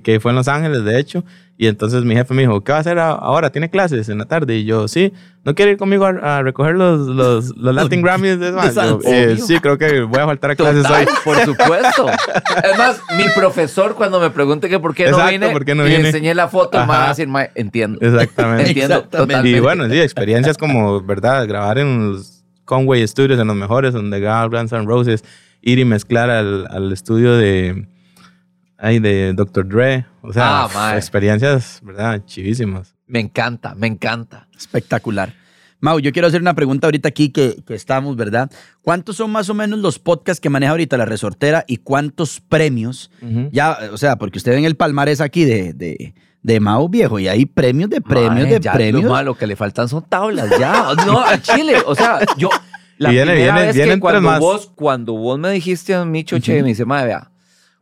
[0.00, 1.24] que, fue en Los Ángeles, de hecho,
[1.58, 3.50] y entonces mi jefe me dijo, ¿qué va a hacer ahora?
[3.50, 4.56] ¿Tiene clases en la tarde?
[4.56, 5.12] Y yo, sí,
[5.44, 8.52] ¿no quiere ir conmigo a, a recoger los, los, los Latin Grammys de?
[8.74, 8.98] Yo.
[9.04, 11.14] "Eh, sí, creo que voy a faltar a clases Total, hoy.
[11.24, 12.06] por supuesto.
[12.08, 15.74] Es más, mi profesor cuando me pregunte que por qué no Exacto, vine, por qué
[15.74, 16.08] no le vine.
[16.08, 17.98] enseñé la foto, me va a decir, "Mae, entiendo.
[18.00, 18.68] Exactamente.
[18.68, 19.18] Entiendo Exactamente.
[19.34, 19.56] totalmente.
[19.56, 21.46] Y bueno, sí, experiencias como, ¿verdad?
[21.46, 25.22] Grabar en los Conway Studios, en los mejores, donde grababa Guns N' Roses,
[25.60, 27.86] ir y mezclar al, al estudio de,
[28.82, 29.66] ay, de Dr.
[29.66, 30.04] Dre.
[30.20, 32.22] O sea, Ah, experiencias, ¿verdad?
[32.26, 32.94] Chivísimas.
[33.06, 34.48] Me encanta, me encanta.
[34.56, 35.34] Espectacular.
[35.80, 38.50] Mau, yo quiero hacer una pregunta ahorita aquí que, que estamos, ¿verdad?
[38.82, 43.10] ¿Cuántos son más o menos los podcasts que maneja ahorita la resortera y cuántos premios?
[43.50, 47.18] Ya, o sea, porque usted ve en el palmarés aquí de, de, de Mau Viejo
[47.18, 49.02] y hay premios de premios de ya, premios.
[49.02, 50.86] Lo malo que le faltan son tablas, ya.
[51.06, 51.74] No, al Chile.
[51.84, 52.48] O sea, yo.
[52.98, 54.38] La Y viene- primera viene- vez vienen que cuando más.
[54.38, 57.30] vos, cuando vos me dijiste a mí, Choche, me dice, madre, vea,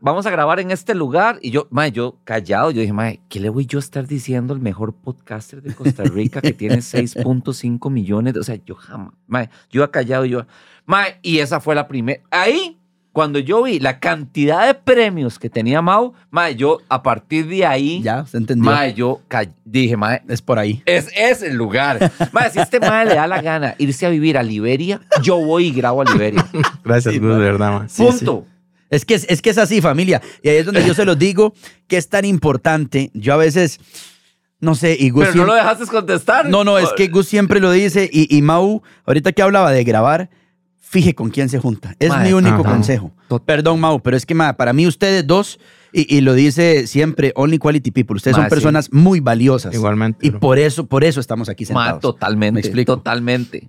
[0.01, 1.39] vamos a grabar en este lugar.
[1.43, 4.55] Y yo, madre, yo callado, yo dije, madre, ¿qué le voy yo a estar diciendo
[4.55, 8.35] al mejor podcaster de Costa Rica que tiene 6.5 millones?
[8.35, 10.47] de-?" O sea, yo jamás, madre, yo iba callado, yo,
[10.87, 12.21] madre, y esa fue la primera.
[12.31, 12.77] Ahí,
[13.13, 17.67] cuando yo vi la cantidad de premios que tenía Mau, madre, yo a partir de
[17.67, 18.71] ahí, Ya, se entendió.
[18.71, 19.21] madre, yo
[19.65, 20.81] dije, madre, Es por ahí.
[20.87, 21.99] es, es el lugar.
[22.33, 25.67] Madre, si este madre le da la gana irse a vivir a Liberia, yo voy
[25.67, 26.47] y grabo a Liberia.
[26.85, 27.83] Gracias, Gus, de verdad.
[27.89, 28.47] Sí, Punto.
[28.91, 30.21] Es que, es, es que es así, familia.
[30.43, 31.55] Y ahí es donde yo se los digo
[31.87, 33.11] que es tan importante.
[33.15, 33.79] Yo a veces,
[34.59, 36.49] no sé, y Gus Pero no lo dejaste contestar.
[36.49, 39.85] No, no, es que Gus siempre lo dice y, y Mau, ahorita que hablaba de
[39.85, 40.29] grabar,
[40.81, 41.95] fije con quién se junta.
[42.01, 42.73] Es mi único ajá.
[42.73, 43.13] consejo.
[43.29, 43.47] Total.
[43.47, 45.61] Perdón, Mau, pero es que mae, para mí ustedes dos,
[45.93, 49.73] y, y lo dice siempre Only Quality People, ustedes son personas muy valiosas.
[49.73, 50.27] Igualmente.
[50.27, 50.41] Y bro.
[50.41, 52.01] por eso, por eso estamos aquí sentados.
[52.01, 52.55] totalmente.
[52.55, 52.97] ¿Me explico?
[52.97, 53.69] Totalmente.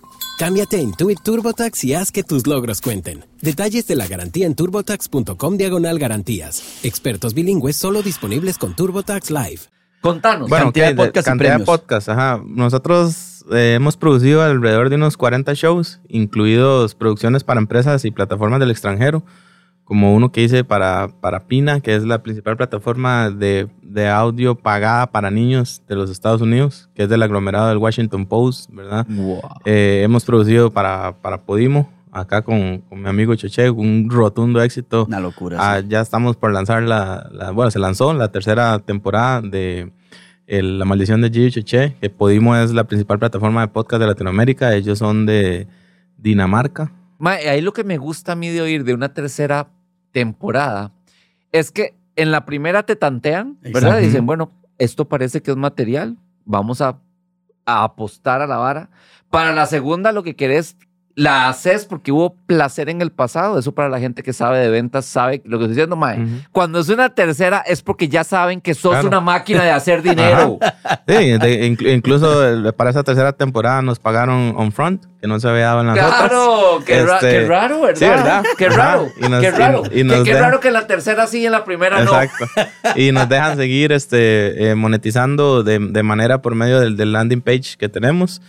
[0.37, 3.25] Cámbiate a Intuit TurboTax y haz que tus logros cuenten.
[3.41, 6.79] Detalles de la garantía en turbotax.com diagonal garantías.
[6.83, 9.61] Expertos bilingües solo disponibles con TurboTax Live.
[10.01, 10.49] Contanos.
[10.49, 12.41] Bueno, Cantidad de y cantidad de podcasts, ajá.
[12.43, 18.59] Nosotros eh, hemos producido alrededor de unos 40 shows, incluidos producciones para empresas y plataformas
[18.59, 19.23] del extranjero,
[19.91, 24.55] como uno que hice para, para Pina, que es la principal plataforma de, de audio
[24.55, 29.05] pagada para niños de los Estados Unidos, que es del aglomerado del Washington Post, ¿verdad?
[29.65, 35.03] Eh, hemos producido para, para Podimo, acá con, con mi amigo Cheche, un rotundo éxito.
[35.09, 35.57] Una locura.
[35.59, 39.91] Ah, ya estamos por lanzar la, la- bueno, se lanzó la tercera temporada de
[40.47, 44.07] el- La Maldición de Gigi Cheche, que Podimo es la principal plataforma de podcast de
[44.07, 44.73] Latinoamérica.
[44.73, 45.67] Ellos son de
[46.17, 46.93] Dinamarca.
[47.23, 49.67] Ahí lo que me gusta a mí de oír de una tercera
[50.11, 50.91] temporada
[51.51, 53.83] es que en la primera te tantean, ¿verdad?
[53.83, 54.05] Exacto.
[54.05, 56.99] Dicen, bueno, esto parece que es material, vamos a,
[57.65, 58.89] a apostar a la vara.
[59.29, 60.75] Para la segunda lo que querés,
[61.21, 63.59] la haces porque hubo placer en el pasado.
[63.59, 66.19] Eso para la gente que sabe de ventas sabe lo que estoy diciendo, Mae.
[66.51, 69.07] Cuando es una tercera es porque ya saben que sos Claro.
[69.07, 70.57] una máquina de hacer dinero.
[71.07, 75.47] Sí, de- inclu- incluso para esa tercera temporada nos pagaron on front, que no se
[75.47, 76.17] había dado en las otras.
[76.29, 77.99] Claro, qué, ra- Este, qué raro, ¿verdad?
[77.99, 78.43] Sí, ¿verdad?
[78.57, 79.83] Qué raro, y nos- qué raro.
[79.85, 82.19] y Qué- nos qué raro que la tercera sí y en la primera no.
[82.21, 82.45] Exacto.
[82.95, 87.41] Y nos dejan seguir este, eh, monetizando de, de manera por medio del, del landing
[87.41, 88.41] page que tenemos.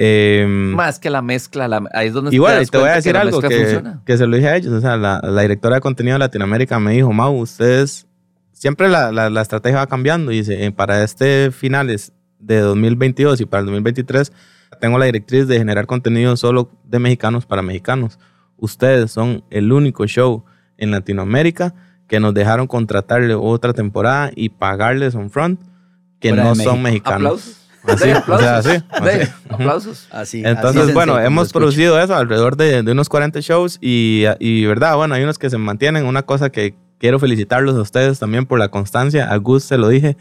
[0.00, 2.94] Eh, Más que la mezcla, la- ahí es donde bueno, y das te voy a
[2.94, 4.72] decir la algo que, que se lo dije a ellos.
[4.72, 8.06] O sea, la, la directora de contenido de Latinoamérica me dijo, Mau, ustedes,
[8.52, 10.30] siempre la, la- estrategia va cambiando.
[10.30, 14.32] Y dice, "Eh, para este finales de 2022 y para el 2023,
[14.80, 18.20] tengo la directriz de generar contenido solo de mexicanos para mexicanos.
[18.56, 20.44] Ustedes son el único show
[20.76, 21.74] en Latinoamérica
[22.06, 25.60] que nos dejaron contratarle otra temporada y pagarles on front
[26.20, 26.70] que Fuera no México.
[26.70, 27.16] son mexicanos.
[27.26, 27.57] Aplausos.
[27.84, 28.46] Así, De o sea, aplausos.
[28.48, 28.68] así,
[29.04, 29.32] De así.
[29.48, 30.08] Aplausos.
[30.10, 34.64] Así, Entonces, así bueno, hemos producido eso alrededor de, de unos 40 shows y, y,
[34.66, 36.04] verdad, bueno, hay unos que se mantienen.
[36.04, 39.30] Una cosa que quiero felicitarlos a ustedes también por la constancia.
[39.32, 40.16] A Gus se lo dije.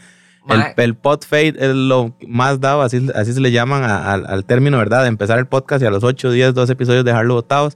[0.50, 4.26] El, el pod fade es lo más dado, así, así se le llaman a- al-
[4.28, 5.02] al término, ¿verdad?
[5.02, 7.76] De empezar el podcast y a los 8, 10, 12 episodios dejarlo botados.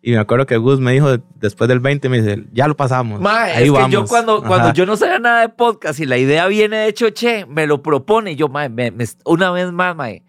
[0.00, 3.20] Y me acuerdo que Gus me dijo después del 20, me dice, ya lo pasamos.
[3.20, 3.86] Mae, Ahí es vamos.
[3.88, 6.94] que yo cuando, cuando yo no sabía nada de podcast y la idea viene de
[6.94, 10.22] Choche, me lo propone y yo, mae, me- me- una vez más, mae,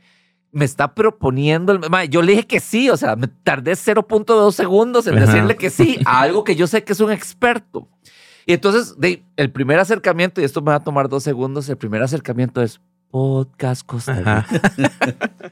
[0.51, 4.51] me está proponiendo, el- mae, yo le dije que sí, o sea, me tardé 0.2
[4.55, 5.27] segundos en Ajá.
[5.27, 7.87] decirle que sí a algo que yo sé que es un experto.
[8.47, 11.77] Y entonces, de, el primer acercamiento, y esto me va a tomar dos segundos, el
[11.77, 14.47] primer acercamiento es Podcast Costa Rica.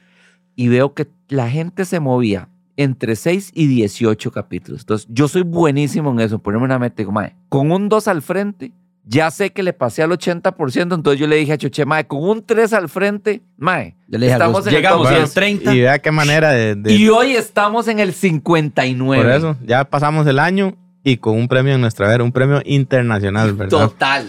[0.56, 4.82] y veo que la gente se movía entre 6 y 18 capítulos.
[4.82, 6.96] Entonces, yo soy buenísimo en eso, ponerme una meta.
[6.98, 8.72] Digo, mae, con un 2 al frente,
[9.04, 10.94] ya sé que le pasé al 80%.
[10.96, 14.28] Entonces, yo le dije a Choche, mae, con un 3 al frente, mae, Yo le
[14.28, 15.76] dije a estamos Gus, en el llegamos top a Bueno, los 30.
[15.76, 16.76] Y vea qué manera de...
[16.76, 19.24] de- Y hoy estamos en el 59.
[19.24, 22.62] por eso, ya pasamos el año y con un premio en nuestra era, un premio
[22.66, 23.70] internacional, ¿verdad?
[23.88, 24.28] Total.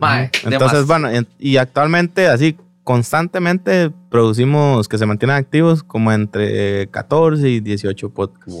[0.00, 0.86] Mae, Entonces, más.
[0.86, 2.56] bueno, en- y actualmente así
[2.92, 8.54] constantemente producimos que se mantienen activos como entre 14 y 18 podcasts.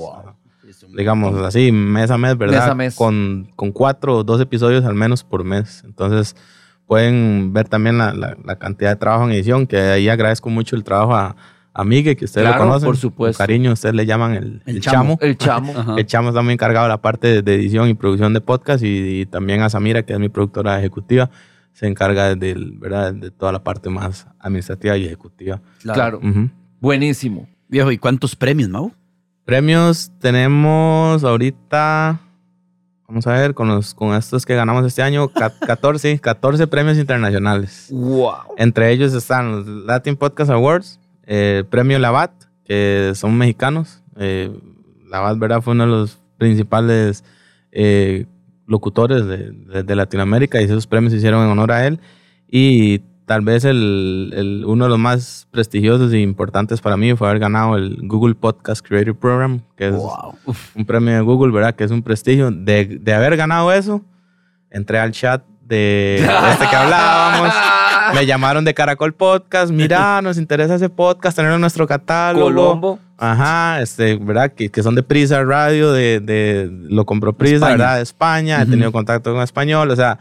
[0.96, 2.60] Digamos así, mes a mes, ¿verdad?
[2.60, 2.94] Mes a mes.
[2.94, 5.82] Con, con cuatro o dos episodios al menos por mes.
[5.84, 6.36] Entonces,
[6.86, 10.76] pueden ver también la, la- la cantidad de trabajo en edición, que ahí agradezco mucho
[10.76, 11.34] el trabajo a,
[11.74, 12.86] a Migue, que ustedes Claro, lo conocen.
[12.86, 13.38] por supuesto.
[13.38, 15.16] Con cariño, ustedes le llaman el, El el chamo.
[15.16, 15.18] chamo.
[15.22, 15.72] El chamo.
[15.76, 15.94] Ajá.
[15.96, 18.82] El chamo está muy encargado de la parte de, de edición y producción de podcast
[18.84, 21.30] y, y también a Samira, que es mi productora ejecutiva,
[21.78, 23.14] se encarga del, ¿verdad?
[23.14, 25.60] de toda la parte más administrativa y ejecutiva.
[25.80, 26.18] Claro.
[26.18, 26.50] Ujú.
[26.80, 27.48] Buenísimo.
[27.68, 28.90] Viejo, ¿y cuántos premios, Mau?
[29.44, 32.18] Premios tenemos ahorita,
[33.06, 36.66] vamos a ver, con, los, con estos que ganamos este año, ca- 14, sí, 14
[36.66, 37.86] premios internacionales.
[37.92, 38.32] Wow.
[38.56, 42.32] Entre ellos están los Latin Podcast Awards, eh, Premio Labat,
[42.64, 44.02] que son mexicanos.
[44.16, 44.50] Eh,
[45.08, 45.60] Labat, ¿verdad?
[45.62, 47.22] Fue uno de los principales
[47.70, 48.26] eh,
[48.68, 51.98] locutores de, de- de Latinoamérica y esos premios se hicieron en honor a él.
[52.50, 57.28] Y tal vez el, el- uno de los más prestigiosos e importantes para mí fue
[57.28, 59.94] haber ganado el Google Podcast Creator Program, que es
[60.74, 61.74] un premio de Google, ¿verdad?
[61.74, 62.50] Que es un prestigio.
[62.50, 64.02] De, de haber ganado eso,
[64.70, 67.52] entré al chat de este que hablábamos.
[68.14, 69.72] Me llamaron de Caracol Podcast.
[69.72, 72.46] Mira, nos interesa ese podcast, tenerlo en nuestro catálogo.
[72.46, 72.98] Colombo.
[73.16, 74.52] Ajá, este, ¿verdad?
[74.52, 77.72] Que, que son de Prisa Radio, de, de lo compró Prisa, España.
[77.72, 77.96] ¿verdad?
[77.96, 78.62] De España.
[78.62, 79.90] He tenido contacto con español.
[79.90, 80.18] O sea,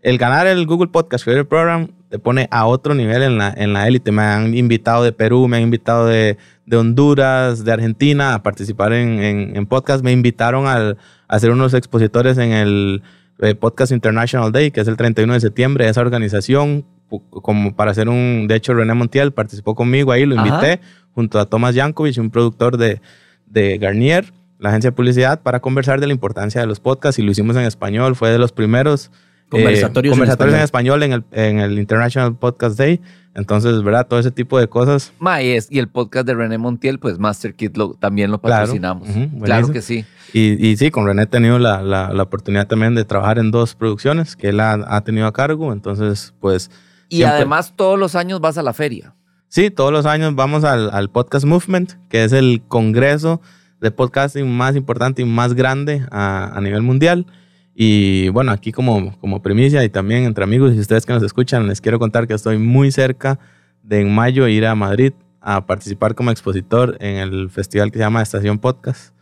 [0.00, 3.72] el ganar el Google Podcast Creator Program te pone a otro nivel en la, en
[3.72, 4.12] la élite.
[4.12, 8.92] Me han invitado de Perú, me han invitado de, de Honduras, de Argentina a participar
[8.92, 10.04] en, en, en podcast.
[10.04, 13.02] Me invitaron al, a ser unos expositores en el
[13.40, 15.88] eh, Podcast International Day, que es el 31 de septiembre.
[15.88, 16.84] Esa organización,
[17.30, 18.46] como para hacer un...
[18.48, 20.48] De hecho, René Montiel participó conmigo ahí, lo Ajá.
[20.48, 20.80] invité
[21.12, 23.00] junto a Thomas Yankovic, un productor de,
[23.46, 27.22] de Garnier, la agencia de publicidad, para conversar de la importancia de los podcasts y
[27.22, 28.16] lo hicimos en español.
[28.16, 32.34] Fue de los primeros eh, Conversatorios en conversatorios en español en el, en el International
[32.36, 33.00] Podcast Day.
[33.34, 34.06] Entonces, ¿verdad?
[34.08, 35.12] Todo ese tipo de cosas.
[35.18, 38.40] Ma, y, es- y el podcast de René Montiel, pues Master Kit lo- también lo
[38.40, 38.62] Claro.
[38.62, 39.08] patrocinamos.
[39.08, 40.04] Ujú, claro que sí.
[40.32, 43.50] Y, y sí, con René he tenido la, la, la oportunidad también de trabajar en
[43.50, 45.72] dos producciones que él ha, ha tenido a cargo.
[45.72, 46.70] Entonces, pues.
[47.08, 49.14] Y siempre- además todos los años vas a la feria.
[49.48, 53.40] Sí, todos los años vamos al, al Podcast Movement, que es el congreso
[53.80, 57.26] de podcasting más importante y más grande a, a nivel mundial.
[57.74, 61.68] Y bueno, aquí como, como primicia y también entre amigos y ustedes que nos escuchan,
[61.68, 63.38] les quiero contar que estoy muy cerca
[63.82, 68.04] de en mayo ir a Madrid a participar como expositor en el festival que se
[68.04, 69.14] llama Estación Podcast.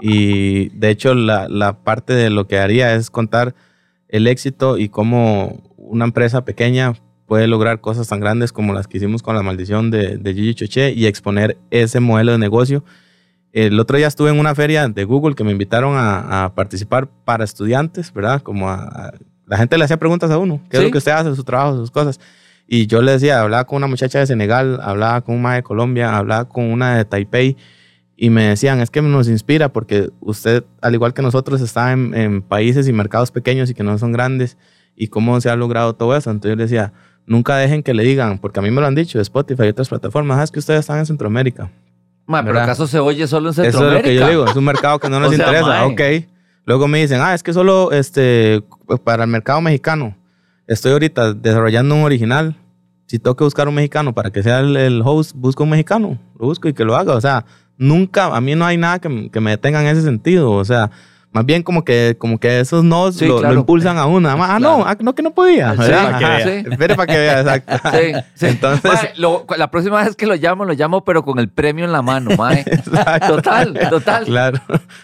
[0.00, 3.54] Y de hecho la, la parte de lo que haría es contar
[4.08, 6.94] el éxito y cómo una empresa pequeña
[7.26, 10.54] puede lograr cosas tan grandes como las que hicimos con la maldición de, de Gigi
[10.54, 12.84] Choché y exponer ese modelo de negocio.
[13.52, 17.08] El otro día estuve en una feria de Google que me invitaron a, a participar
[17.24, 18.42] para estudiantes, ¿verdad?
[18.42, 19.12] Como a, a-
[19.46, 21.76] la gente le hacía preguntas a uno, ¿qué es lo que usted hace, su trabajo,
[21.76, 22.20] sus cosas?
[22.66, 26.16] Y yo le decía, hablaba con una muchacha de Senegal, hablaba con una de Colombia,
[26.18, 27.56] hablaba con una de Taipei
[28.14, 32.14] y me decían, es que nos inspira porque usted, al igual que nosotros, está en,
[32.14, 34.58] en países y mercados pequeños y que no son grandes
[34.98, 36.30] y cómo se ha logrado todo eso.
[36.30, 36.92] Entonces yo le decía,
[37.26, 39.88] nunca dejen que le digan, porque a mí me lo han dicho, Spotify y otras
[39.88, 41.70] plataformas, "Ah, es que ustedes están en Centroamérica.
[42.26, 42.60] Ma, pero.
[42.60, 44.08] ¿acaso se oye solo en Eso es Centroamérica?
[44.08, 45.66] lo que yo digo, es un mercado que no nos O sea, interesa.
[45.66, 45.86] mae.
[46.20, 46.26] Ok.
[46.66, 48.62] Luego me dicen, ah, es que solo este,
[49.04, 50.14] para el mercado mexicano.
[50.66, 52.56] Estoy ahorita desarrollando un original.
[53.06, 56.18] Si tengo que buscar un mexicano para que sea el, el host, busco un mexicano.
[56.38, 57.14] Lo busco y que lo haga.
[57.14, 57.46] O sea,
[57.78, 60.50] nunca, a mí no hay nada que, que me detenga en ese sentido.
[60.50, 60.90] O sea,
[61.30, 63.60] más bien como que, como que esos no Sí, lo, lo claro.
[63.60, 64.28] impulsan a uno.
[64.30, 65.72] Ah, no, ah, no que no podía.
[65.72, 66.04] Sí, ¿verdad?
[66.04, 66.36] para que Ajá.
[66.36, 66.46] vea.
[66.62, 66.68] Sí.
[66.70, 67.88] Espere para que vea, exacto.
[67.92, 68.46] Sí, sí.
[68.46, 71.84] Entonces, Mae, lo- la próxima vez que lo llamo, lo llamo, pero con el premio
[71.84, 72.64] en la mano, mae.
[73.26, 74.24] Total, total.
[74.24, 74.58] Claro.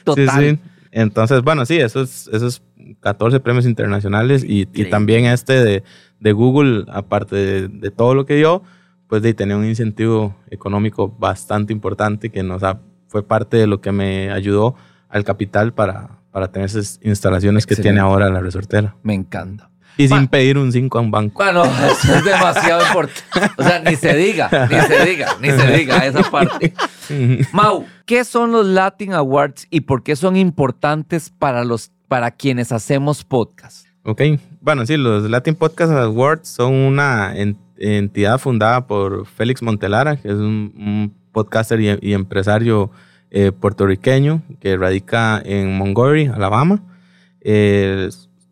[0.05, 0.29] Total.
[0.31, 0.59] Sí, sí.
[0.93, 2.63] Entonces, bueno, sí, esos, esos
[3.01, 5.83] 14 premios internacionales y, y también este de,
[6.21, 8.63] de Google, aparte de, de todo lo que dio,
[9.09, 13.81] pues de tener un incentivo económico bastante importante que nos ha, fue parte de lo
[13.81, 14.77] que me ayudó
[15.15, 18.97] al capital para, para tener esas instalaciones que tiene ahora la resortera.
[19.03, 19.71] Me encanta.
[19.97, 21.35] Y sin pedir un 5 a un banco.
[21.45, 23.23] Bueno, eso es demasiado importante.
[23.57, 26.75] O sea, ni se diga, ni se diga, ni se diga esa parte.
[27.53, 32.73] Mau, ¿qué son los Latin Awards y por qué son importantes para, los, para quienes
[32.73, 33.87] hacemos podcast?
[34.03, 34.21] Ok,
[34.61, 40.27] bueno, sí, los Latin Podcast Awards son una en- entidad fundada por Félix Montelara, que
[40.29, 42.91] es un, un podcaster y, y empresario
[43.37, 46.85] eh, puertorriqueño que radica en Montgomery, Alabama.
[47.41, 48.09] Eh,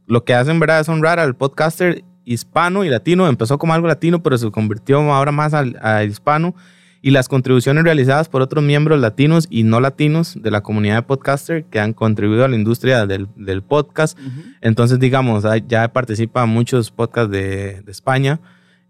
[0.09, 3.29] lo que hacen, ¿verdad?, es honrar al podcaster hispano y latino.
[3.29, 6.57] Empezó como algo latino, pero se convirtió ahora más al, al hispano.
[7.01, 11.03] Y las contribuciones realizadas por otros miembros latinos y no latinos de la comunidad de
[11.03, 14.18] podcaster que han contribuido a la industria del, del podcast.
[14.61, 18.40] Entonces, digamos, ya participan muchos podcasts de, de España.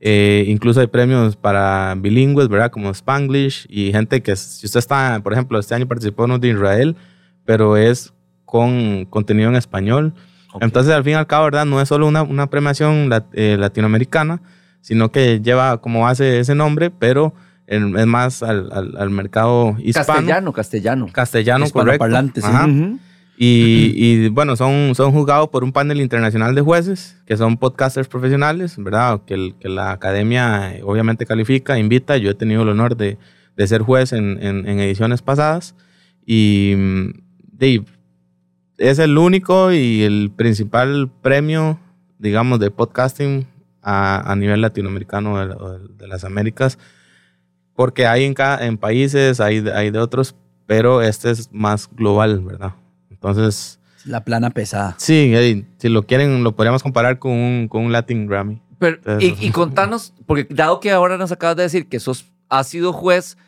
[0.04, 2.72] Eh, incluso hay premios para bilingües, ¿verdad?
[2.72, 6.48] Como Spanglish y gente que, si usted está, por ejemplo, este año participó uno de
[6.48, 6.96] Israel,
[7.44, 8.12] pero es
[8.44, 10.12] con contenido en español.
[10.60, 11.64] Entonces, al fin y al cabo, ¿verdad?
[11.66, 14.42] No es solo una, una premiación lat- eh, latinoamericana,
[14.80, 17.32] sino que lleva como base ese nombre, pero
[17.68, 20.06] en- es más al, al- al mercado hispano.
[20.06, 21.06] Castellano, castellano.
[21.12, 22.04] Castellano, correcto.
[22.06, 22.46] Hispanoparlante, sí.
[22.50, 22.66] Ajá.
[22.66, 22.98] Ujú.
[23.36, 28.06] Y, y, bueno, son, son juzgados por un panel internacional de jueces, que son podcasters
[28.06, 29.22] profesionales, ¿verdad?
[29.26, 32.16] Que, el- que la academia eh, obviamente califica, invita.
[32.18, 33.18] Yo he tenido el honor de,
[33.56, 35.74] de ser juez en, en- en ediciones pasadas.
[36.26, 37.10] Y mm,
[38.78, 41.78] es el único y el principal premio,
[42.18, 43.46] digamos, de podcasting
[43.82, 46.78] a, a nivel latinoamericano de, de las Américas.
[47.74, 50.34] Porque hay en, en países, hay, hay de otros,
[50.66, 52.74] pero este es más global, ¿verdad?
[53.22, 54.96] Entonces, La plana pesada.
[54.98, 58.60] sí, Eddie, si lo quieren, lo podríamos comparar con un, con un Latin Grammy.
[58.80, 62.26] Pero, Entonces, y, y contanos, porque dado que ahora nos acabas de decir que sos,
[62.48, 63.38] has sido juez,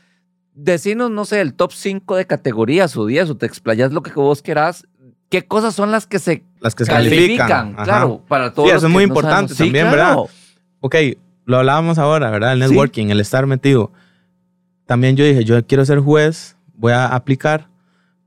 [0.55, 4.13] decinos, no sé, el top 5 de categorías o 10, o te explayas lo que
[4.13, 4.87] vos querás.
[5.29, 7.49] ¿Qué cosas son las que se Las que se califican?
[7.49, 7.85] califican.
[7.85, 9.57] Claro, para todos Sí, los eso es que muy no importante sabemos.
[9.57, 10.21] Sí, también, claro.
[10.23, 10.35] ¿verdad?
[10.81, 10.95] Ok,
[11.47, 12.53] lo hablábamos ahora, ¿verdad?
[12.53, 12.69] El Sí.
[12.69, 13.91] networking, el estar metido.
[14.87, 17.69] También yo dije, yo quiero ser juez, voy a aplicar,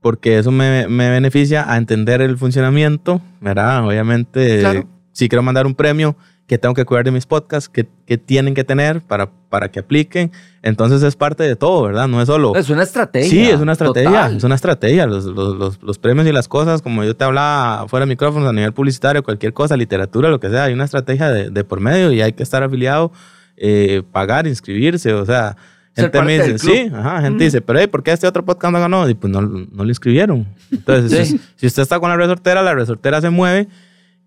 [0.00, 3.84] porque eso me, me beneficia a entender el funcionamiento, ¿verdad?
[3.86, 4.88] Obviamente, Claro.
[5.12, 8.54] si quiero mandar un premio, que tengo que cuidar de mis podcasts, que, que tienen
[8.54, 10.32] que tener para, para que apliquen.
[10.62, 12.08] Entonces es parte de todo, ¿verdad?
[12.08, 12.54] No es solo...
[12.56, 13.28] Es una estrategia.
[13.28, 14.08] Sí, es una estrategia.
[14.08, 14.36] total.
[14.38, 15.06] Es una estrategia.
[15.06, 18.48] Los, los, los, los premios y las cosas, como yo te hablaba fuera de micrófonos,
[18.48, 21.80] a nivel publicitario, cualquier cosa, literatura, lo que sea, hay una estrategia de, de por
[21.80, 23.12] medio y hay que estar afiliado,
[23.58, 25.54] eh, pagar, inscribirse, o sea...
[26.02, 27.46] Gente me dice, sí, ajá, gente Mm.
[27.46, 29.08] dice, pero hey, ¿por qué este otro podcast no ganó?
[29.08, 30.46] Y pues no, no lo inscribieron.
[30.70, 31.38] Entonces, Sí.
[31.38, 33.68] si, si usted está con la resortera, la resortera se mueve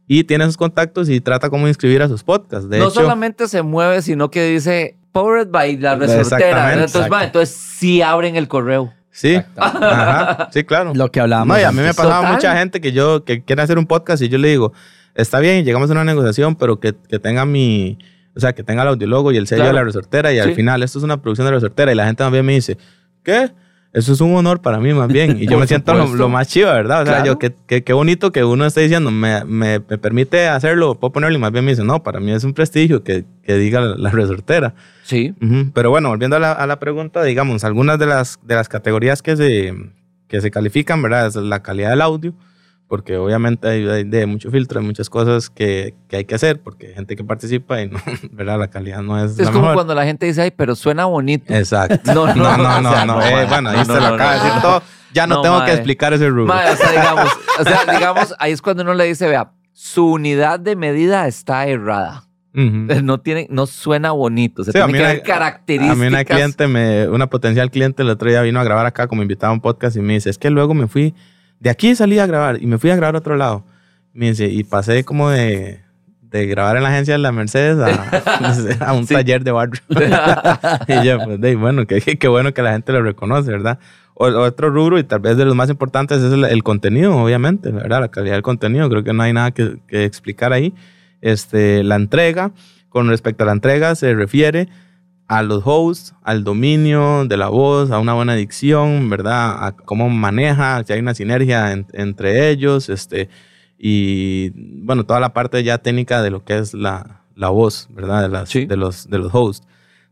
[0.08, 2.70] y tiene sus contactos y trata cómo inscribir a sus podcasts.
[2.70, 6.74] De no hecho, solamente se mueve, sino que dice Powered by la resortera.
[6.74, 8.94] Entonces, va, entonces sí abren el correo.
[9.14, 10.94] Sí, ajá, sí, claro.
[10.96, 11.56] Lo que hablábamos.
[11.58, 12.34] No, y a mí me pasaba Total.
[12.34, 14.72] mucha gente que yo que quiere hacer un podcast y yo le digo,
[15.16, 17.98] está bien, llegamos a una negociación, pero que, que tenga mi,
[18.36, 19.76] o sea, que tenga el audiólogo y el sello Claro.
[19.78, 20.56] de la resortera y al Sí.
[20.56, 22.78] final esto es una producción de la resortera y la gente también me dice,
[23.24, 23.52] ¿qué?
[23.94, 25.38] Eso es un honor para mí más bien.
[25.42, 27.02] Y yo me siento lo, lo más chido, ¿verdad?
[27.02, 27.26] O sea, Claro.
[27.34, 31.12] yo, qué, qué, qué bonito que uno esté diciendo, me, me, me permite hacerlo, puedo
[31.12, 33.82] ponerlo y más bien me dice, no, para mí es un prestigio que, que diga
[33.82, 34.76] la, la resortera.
[35.04, 35.34] Sí.
[35.42, 38.70] Ujú, Pero bueno, volviendo a la, a la pregunta, digamos, algunas de las, de las
[38.70, 39.74] categorías que se,
[40.30, 41.28] que se califican, ¿verdad?
[41.28, 42.34] Es la calidad del audio,
[42.92, 46.60] porque obviamente hay, hay de mucho filtro, hay muchas cosas que, que hay que hacer,
[46.62, 47.98] porque hay gente que participa y no,
[48.34, 48.60] ¿verdad?
[48.60, 49.76] La calidad no es Es la como mejor.
[49.76, 51.54] cuando la gente dice, ay, pero suena bonito.
[51.54, 52.12] Exacto.
[52.14, 54.44] No, no, no, no, o no, sea, no, eh, bueno, ahí no, lo acaba de
[54.44, 54.84] decir todo.
[55.14, 55.68] Ya no, tengo mae.
[55.68, 56.54] que explicar ese rubro.
[56.54, 57.30] O sea, digamos,
[57.60, 61.66] o sea, digamos, ahí es cuando uno le dice, vea, su unidad de medida está
[61.68, 62.26] errada.
[62.54, 63.02] Ujú.
[63.04, 64.66] No tiene, no suena bonito.
[64.66, 65.98] Se Sí, a tiene que una- ver características.
[65.98, 69.08] A mí una cliente, me, una potencial cliente el otro día vino a grabar acá
[69.08, 71.16] como invitada a un podcast y me dice, es que luego me fui,
[71.62, 73.64] de aquí salí a grabar y me fui a grabar a otro lado.
[74.14, 75.80] Y pasé como de,
[76.22, 79.14] de grabar en la agencia de la Mercedes a, a un Sí.
[79.14, 79.82] taller de barrio.
[80.88, 83.80] y yo, pues, de, bueno, qué qué bueno que la gente lo reconoce, ¿verdad?
[84.16, 87.72] O, otro rubro y tal vez de los más importantes es el, el contenido, obviamente,
[87.72, 88.02] ¿verdad?
[88.02, 90.74] La calidad del contenido, creo que no hay nada que, que explicar ahí.
[91.22, 92.52] Este, la entrega,
[92.90, 94.68] con respecto a la entrega, se refiere
[95.32, 99.64] a los hosts, al dominio de la voz, a una buena dicción, ¿verdad?
[99.66, 103.30] A cómo maneja, si hay una sinergia en- entre ellos, este,
[103.78, 104.50] y
[104.84, 108.24] bueno, toda la parte ya técnica de lo que es la, la voz, ¿verdad?
[108.24, 108.66] De, las, Sí.
[108.66, 109.66] de, los, de los hosts.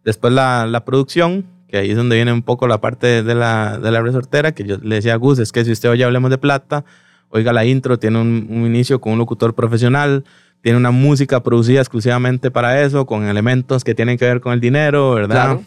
[0.05, 3.77] Después la, la producción, que ahí es donde viene un poco la parte de la,
[3.77, 6.31] de la resortera, que yo le decía a Gus, es que si usted oye Hablemos
[6.31, 6.85] de Plata,
[7.27, 10.23] oiga la intro, tiene un, un inicio con un locutor profesional,
[10.61, 14.59] tiene una música producida exclusivamente para eso, con elementos que tienen que ver con el
[14.59, 15.45] dinero, ¿verdad?
[15.45, 15.63] Claro.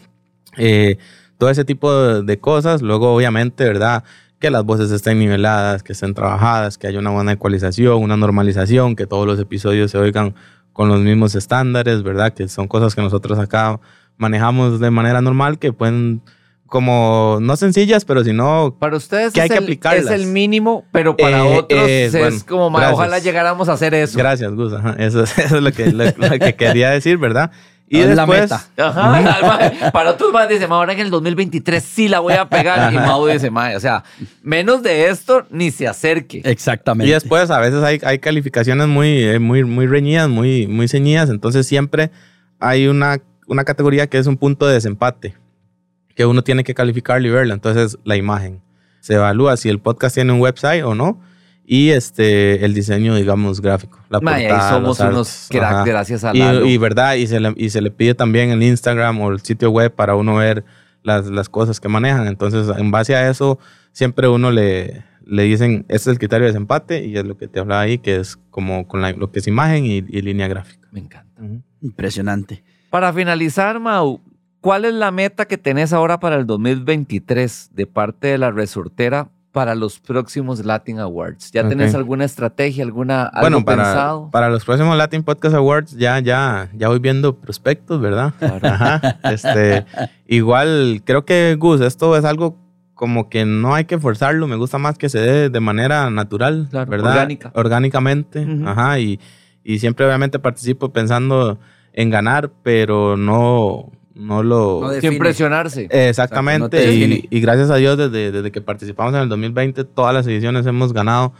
[0.57, 0.97] Eh,
[1.37, 2.81] todo ese tipo de, de cosas.
[2.81, 4.03] Luego, obviamente, ¿verdad?
[4.39, 8.95] Que las voces estén niveladas, que estén trabajadas, que haya una buena ecualización, una normalización,
[8.95, 10.35] que todos los episodios se oigan
[10.73, 12.33] con los mismos estándares, ¿verdad?
[12.33, 13.79] Que son cosas que nosotros acá
[14.17, 16.21] manejamos de manera normal, que pueden,
[16.67, 20.05] como, no sencillas, pero si no, Para ustedes que hay es, que el, aplicarlas.
[20.05, 22.93] es el mínimo, pero para Eh, otros eh, es bueno, como, gracias.
[22.93, 24.17] ojalá llegáramos a hacer eso.
[24.17, 24.73] Gracias, Gus.
[24.73, 27.51] ajá, Eso, es- eso es lo que, lo- lo que quería decir, ¿verdad?
[27.87, 28.65] Y Es la después, meta.
[28.77, 29.41] Ajá,
[29.81, 32.91] ma, para otros más dice, ahora en el 2023 sí la voy a pegar.
[32.91, 34.03] Y Mau dice, o sea,
[34.41, 36.41] menos de esto ni se acerque.
[36.43, 37.07] Exactamente.
[37.07, 41.29] Y después a veces hay, hay calificaciones muy, eh, muy, muy reñidas, muy, muy ceñidas.
[41.29, 42.09] Entonces siempre
[42.59, 45.35] hay una, una categoría que es un punto de desempate,
[46.15, 47.53] que uno tiene que calificar y verla.
[47.53, 48.61] Entonces la imagen.
[48.99, 51.19] Se evalúa si el podcast tiene un website o no.
[51.65, 53.97] Y este, el diseño, digamos, gráfico.
[54.09, 55.85] La y ahí portada, somos unos crack ajá.
[55.85, 56.65] gracias a Y, Lalo.
[56.65, 59.71] y verdad, y se, le, y se le pide también el Instagram o el sitio
[59.71, 60.65] web para uno ver
[61.03, 62.27] las, las cosas que manejan.
[62.27, 63.59] Entonces, en base a eso,
[63.93, 67.47] siempre uno le, le dicen, este es el criterio de desempate y es lo que
[67.47, 70.49] te hablaba ahí, que es como con la- lo que es imagen y, y línea
[70.49, 70.85] gráfica.
[70.91, 71.41] Me encanta.
[71.81, 72.61] Impresionante.
[72.89, 74.19] Para finalizar, Mau,
[74.63, 79.27] ¿cuál es la meta que tenés ahora para el 2023 de parte de la resortera
[79.51, 81.51] para los próximos Latin Awards?
[81.51, 84.29] ¿Ya tenés alguna estrategia, alguna algo Bueno, para, pensado?
[84.31, 88.33] para los próximos Latin Podcast Awards ya, ya, ya voy viendo prospectos, ¿verdad?
[88.41, 89.19] Ajá.
[89.31, 89.85] Este,
[90.27, 92.57] igual, creo que, Gus, esto es algo
[92.95, 94.47] como que no hay que forzarlo.
[94.47, 97.11] Me gusta más que se dé de manera natural, Claro, ¿verdad?
[97.11, 97.51] orgánica.
[97.53, 98.45] Orgánicamente.
[98.45, 98.67] Ujú.
[98.67, 98.97] Ajá.
[98.99, 99.19] Y,
[99.63, 101.59] y siempre, obviamente, participo pensando
[101.93, 104.81] en ganar, pero no, no lo.
[104.81, 105.83] No Sin presionarse.
[105.83, 109.83] No Exactamente, te y, y gracias a Dios desde, desde que participamos en el 2020,
[109.85, 111.33] todas las ediciones hemos ganado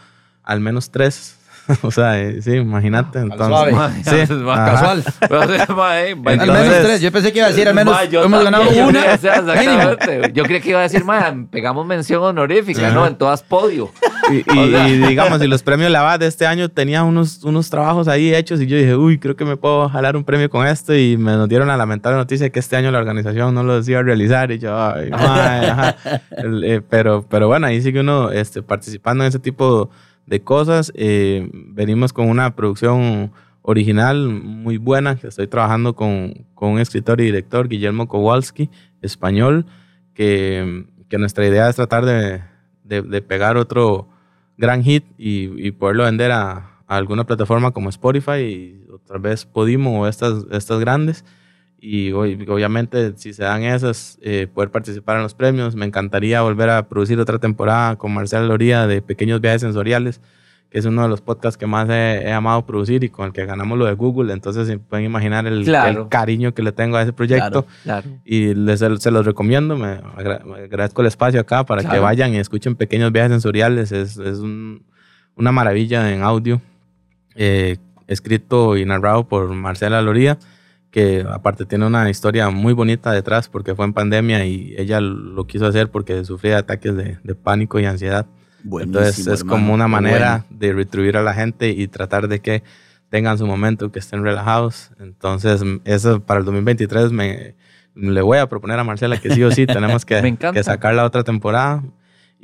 [0.43, 1.37] al menos tres.
[1.81, 3.19] o sea, eh, sí, imagínate.
[3.19, 3.71] Entonces, suave.
[3.71, 4.55] Ma, sí, ma.
[4.65, 5.03] Casual.
[5.75, 7.01] Ma, eh, ma, Al Entonces- menos tres.
[7.01, 8.99] Yo pensé que iba a decir al menos Ma, yo hemos ganado yo una.
[8.99, 9.81] creía- o sea, mínimo.
[9.81, 10.31] exactamente.
[10.33, 13.07] Yo creía que iba a decir, ma, pegamos mención honorífica, ¿no?
[13.07, 13.91] En todas podio.
[14.31, 17.43] Y, y- O sea- y digamos, y los premios Lavad de este año tenía unos,
[17.43, 20.49] unos trabajos ahí hechos y yo dije, uy, creo que me puedo jalar un premio
[20.49, 23.63] con esto y me nos dieron la lamentable noticia que este año la organización no
[23.63, 25.95] los iba a realizar y yo, ay, mae, ajá.
[26.65, 29.91] Eh, pero, pero bueno, ahí sigue uno este, participando en ese tipo de
[30.43, 30.91] cosas.
[30.95, 37.25] Eh, venimos con una producción original, muy buena, estoy trabajando con, con un escritor y
[37.25, 38.69] director, Guillermo Kowalski,
[39.01, 39.65] español,
[40.13, 42.41] que, que nuestra idea es tratar de,
[42.83, 44.09] de, de pegar otro
[44.57, 49.45] gran hit y, y poderlo vender a, a, alguna plataforma como Spotify y otra vez
[49.45, 51.23] Podimo o estas, estas grandes.
[51.85, 55.75] Y obviamente, si se dan esas, eh, poder participar en los premios.
[55.75, 60.21] Me encantaría volver a producir otra temporada con Marcela Loría de Pequeños Viajes Sensoriales
[60.69, 63.31] que es uno de los podcasts que más he, he, amado producir y con el
[63.31, 64.33] que ganamos lo de Google.
[64.33, 66.01] Entonces, se pueden imaginar el, Claro.
[66.03, 67.67] el cariño que le tengo a ese proyecto.
[67.83, 68.09] Claro.
[68.25, 69.77] Y les, se los recomiendo.
[69.77, 72.01] Me, agra- me agradezco el espacio acá para que Claro.
[72.01, 73.91] vayan y escuchen pequeños viajes sensoriales.
[73.91, 74.81] Es, es un-
[75.35, 76.59] una maravilla en audio.
[77.35, 77.77] eh,
[78.07, 80.39] escrito y narrado por Marcela Loría,
[80.93, 85.47] que aparte tiene una historia muy bonita detrás porque fue en pandemia y ella lo
[85.47, 88.27] quiso hacer porque sufría ataques de, de pánico y ansiedad.
[88.63, 92.61] Entonces es hermano, como una manera de retribuir a la gente y tratar de que
[93.09, 94.91] tengan su momento, que estén relajados.
[94.99, 97.55] Entonces, eso para el 2023 me,
[97.95, 101.05] le voy a proponer a Marcela que sí o sí tenemos que, que sacar la
[101.05, 101.83] otra temporada.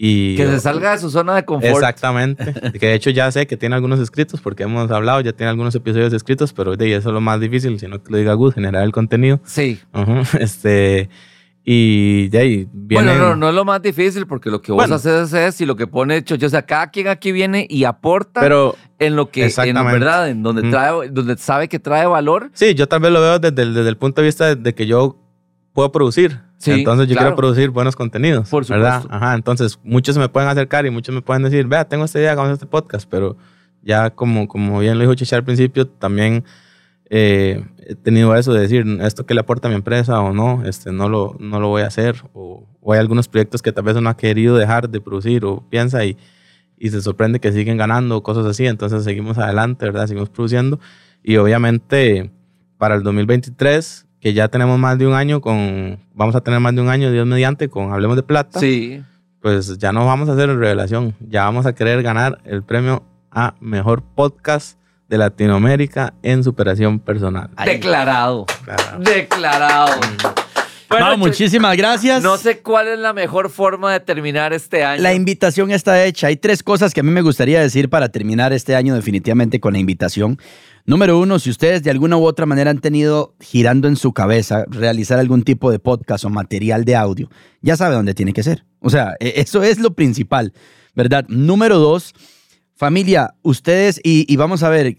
[0.02, 1.74] Y, Que se salga de su zona de confort.
[1.74, 2.54] Exactamente.
[2.80, 5.76] que de hecho ya sé que tiene algunos escritos porque hemos hablado, ya tiene algunos
[5.76, 8.54] episodios escritos, pero de ahí eso es lo más difícil, sino que lo diga Gus,
[8.54, 9.42] generar el contenido.
[9.44, 9.78] Sí.
[9.94, 11.10] Ujú, Este,
[11.66, 13.04] y de ahí viene...
[13.12, 14.96] Bueno, no, no es lo más difícil porque lo que vos Bueno.
[14.96, 18.40] haces es y lo que pone Chocho, o sea, cada quien aquí viene y aporta
[18.40, 20.72] Pero en lo que, en verdad, en donde Mm.
[20.72, 22.50] trae, donde sabe que trae valor.
[22.54, 25.19] Sí, yo tal vez lo veo desde desde el punto de vista de que yo
[25.80, 26.42] puedo producir.
[26.58, 27.30] Sí, entonces yo claro.
[27.30, 28.50] quiero producir buenos contenidos.
[28.50, 29.04] Por ¿verdad?
[29.04, 29.16] supuesto.
[29.16, 32.34] Ajá, entonces muchos me pueden acercar y muchos me pueden decir, vea, tengo esta idea,
[32.34, 33.38] hagamos este podcast, pero
[33.82, 36.44] ya como, como bien lo dijo Chicha al principio, también
[37.10, 40.66] eh, he tenido eso de decir, esto que le aporta a mi empresa o no,
[40.66, 42.26] este, no, lo, no lo voy a hacer.
[42.34, 45.64] O, o hay algunos proyectos que tal vez uno ha querido dejar de producir o
[45.70, 46.18] piensa y,
[46.78, 48.66] y se sorprende que siguen ganando, cosas así.
[48.66, 50.08] Entonces seguimos adelante, ¿verdad?
[50.08, 50.78] Seguimos produciendo.
[51.24, 52.32] Y obviamente
[52.78, 56.76] para el 2023, que ya tenemos más de un año con, vamos a tener más
[56.76, 58.60] de un año, Dios mediante, con Hablemos de Plata.
[58.60, 59.02] Sí.
[59.42, 63.56] Pues ya no vamos a hacer revelación, ya vamos a querer ganar el premio a
[63.62, 67.50] Mejor Podcast de Latinoamérica en superación personal.
[67.66, 68.46] Declarado.
[68.64, 69.00] Claro.
[69.00, 70.00] Declarado.
[70.90, 72.24] Bueno, Mau, muchísimas gracias.
[72.24, 75.02] No sé cuál es la mejor forma de terminar este año.
[75.04, 76.28] La invitación está hecha.
[76.28, 79.74] Hay tres cosas que a mí me gustaría decir para terminar este año definitivamente con
[79.74, 80.40] la invitación.
[80.90, 84.66] Número uno, si ustedes de alguna u otra manera han tenido girando en su cabeza
[84.70, 87.30] realizar algún tipo de podcast o material de audio,
[87.62, 88.66] ya sabe dónde tiene que ser.
[88.80, 90.52] O sea, e- eso es lo principal,
[90.96, 91.26] ¿verdad?
[91.28, 92.16] Número dos,
[92.76, 94.98] familia, ustedes, y, vamos a ver,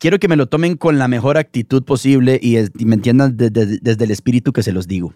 [0.00, 3.78] quiero que me lo tomen con la mejor actitud posible y, me entiendan de- de-
[3.80, 5.14] desde el espíritu que se los digo.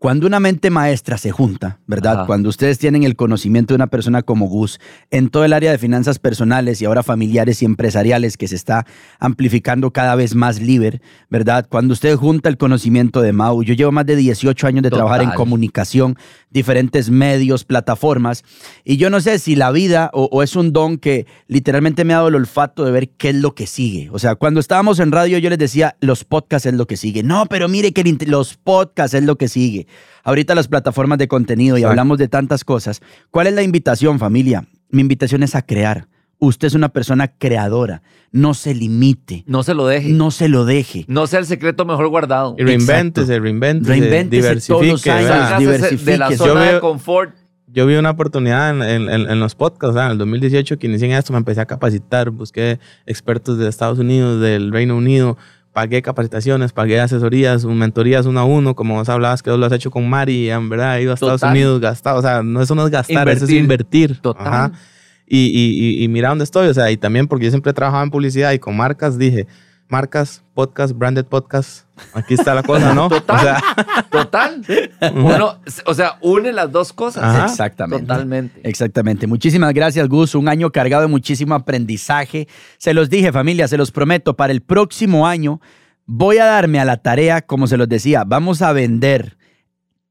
[0.00, 2.20] Cuando una mente maestra se junta, ¿verdad?
[2.20, 2.26] Ajá.
[2.26, 4.80] Cuando ustedes tienen el conocimiento de una persona como Gus
[5.10, 8.86] en todo el área de finanzas personales y ahora familiares y empresariales que se está
[9.18, 11.66] amplificando cada vez más libre, ¿verdad?
[11.68, 15.20] Cuando usted junta el conocimiento de Mau, yo llevo más de 18 años de trabajar
[15.20, 16.16] en comunicación,
[16.48, 18.42] diferentes medios, plataformas,
[18.84, 22.14] y yo no sé si la vida o, o es un don que literalmente me
[22.14, 24.08] ha dado el olfato de ver qué es lo que sigue.
[24.12, 27.22] O sea, cuando estábamos en radio yo les decía, los podcasts es lo que sigue.
[27.22, 29.88] No, pero mire que los podcasts es lo que sigue.
[30.24, 31.90] Ahorita las plataformas de contenido y Exacto.
[31.90, 33.00] hablamos de tantas cosas.
[33.30, 34.64] ¿Cuál es la invitación, familia?
[34.90, 36.08] Mi invitación es a crear.
[36.38, 38.02] Usted es una persona creadora.
[38.32, 39.44] No se limite.
[39.46, 40.08] No se lo deje.
[40.10, 41.04] No se lo deje.
[41.08, 42.54] No sea el secreto mejor guardado.
[42.58, 45.10] Y reinvéntese, reinvéntese, Reinvéntese todos los diversifique.
[45.10, 46.36] años, de la diversifique.
[46.36, 47.34] zona Yo de confort.
[47.72, 50.06] Yo vi una oportunidad en, en- en- en los podcasts, ¿verdad?
[50.06, 53.98] en el 2018 que inicié en esto, me empecé a capacitar, busqué expertos de Estados
[54.00, 55.36] Unidos, del Reino Unido,
[55.72, 59.72] pagué capacitaciones, pagué asesorías, mentorías uno a uno, como vos hablabas que vos lo has
[59.72, 61.52] hecho con Mari, en verdad, he ido a Estados Total.
[61.54, 64.10] Unidos, gastado, o sea, no, eso no es gastar, eso es Invertir.
[64.10, 64.20] invertir.
[64.20, 64.46] Total.
[64.46, 64.72] Ajá.
[65.26, 67.74] Y, y, y, y mira dónde estoy, o sea, y también porque yo siempre he
[67.74, 69.46] trabajado en publicidad y con marcas, dije,
[69.90, 73.08] marcas, podcast, branded podcast, aquí está la cosa, ¿no?
[73.10, 73.36] Total.
[73.36, 73.62] O sea,
[74.10, 74.62] Total.
[75.14, 77.24] Uno, o sea, une las dos cosas.
[77.24, 77.46] Ajá.
[77.46, 78.06] Exactamente.
[78.06, 78.60] Totalmente.
[78.62, 79.26] Exactamente.
[79.26, 80.34] Muchísimas gracias, Gus.
[80.34, 82.48] Un año cargado de muchísimo aprendizaje.
[82.78, 85.60] Se los dije, familia, se los prometo, para el próximo año
[86.06, 89.38] voy a darme a la tarea, como se los decía, vamos a vender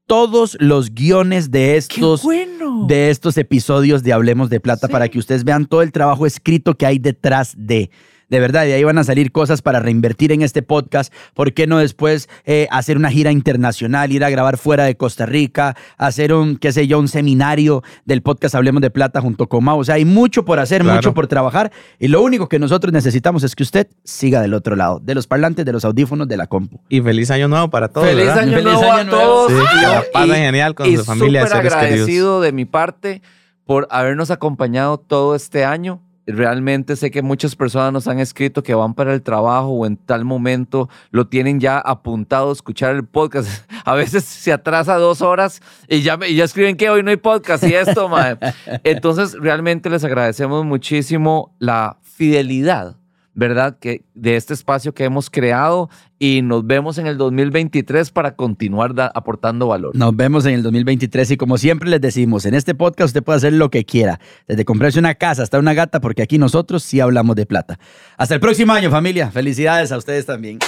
[0.06, 2.86] todos los guiones de estos, bueno!
[2.88, 6.76] de estos episodios de Hablemos de Plata para que ustedes vean todo el trabajo escrito
[6.76, 7.90] que hay detrás de.
[8.30, 11.12] De verdad, de ahí van a salir cosas para reinvertir en este podcast.
[11.34, 15.26] ¿Por qué no después eh, hacer una gira internacional, ir a grabar fuera de Costa
[15.26, 19.64] Rica, hacer un, qué sé yo, un seminario del podcast Hablemos de Plata junto con
[19.64, 19.78] Mau?
[19.80, 20.96] O sea, hay mucho por hacer, Claro.
[20.96, 21.72] mucho por trabajar.
[21.98, 25.26] Y lo único que nosotros necesitamos es que usted siga del otro lado, de los
[25.26, 26.80] parlantes, de los audífonos, de la compu.
[26.88, 28.06] y feliz año nuevo para todos.
[28.06, 28.38] Feliz ¿verdad?
[28.44, 29.20] año Feliz nuevo año a nuevo.
[29.20, 29.50] todos.
[29.52, 31.92] Sí, Y que la pasen genial con y su familia, súper seres queridos.
[31.92, 33.22] agradecido de mi parte
[33.64, 36.00] por habernos acompañado todo este año.
[36.26, 39.96] Realmente sé que muchas personas nos han escrito que van para el trabajo o en
[39.96, 43.48] tal momento lo tienen ya apuntado a escuchar el podcast.
[43.84, 47.10] A veces se atrasa dos horas y ya, me- y ya escriben que hoy no
[47.10, 48.36] hay podcast y esto, mae.
[48.84, 52.96] Entonces, realmente les agradecemos muchísimo la fidelidad,
[53.34, 53.78] ¿verdad?
[53.78, 58.94] Que de este espacio que hemos creado y nos vemos en el 2023 para continuar
[58.94, 59.94] da- aportando valor.
[59.96, 63.38] Nos vemos en el 2023 y como siempre les decimos, en este podcast usted puede
[63.38, 67.00] hacer lo que quiera, desde comprarse una casa hasta una gata, porque aquí nosotros sí
[67.00, 67.78] hablamos de plata.
[68.16, 69.30] Hasta el próximo año, familia.
[69.30, 70.58] Felicidades a ustedes también.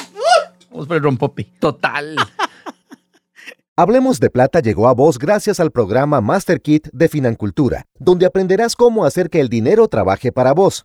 [0.71, 1.45] Vamos por el rompopi.
[1.59, 2.17] Total.
[3.75, 8.77] Hablemos de Plata llegó a vos gracias al programa Master Kit de Financultura, donde aprenderás
[8.77, 10.85] cómo hacer que el dinero trabaje para vos.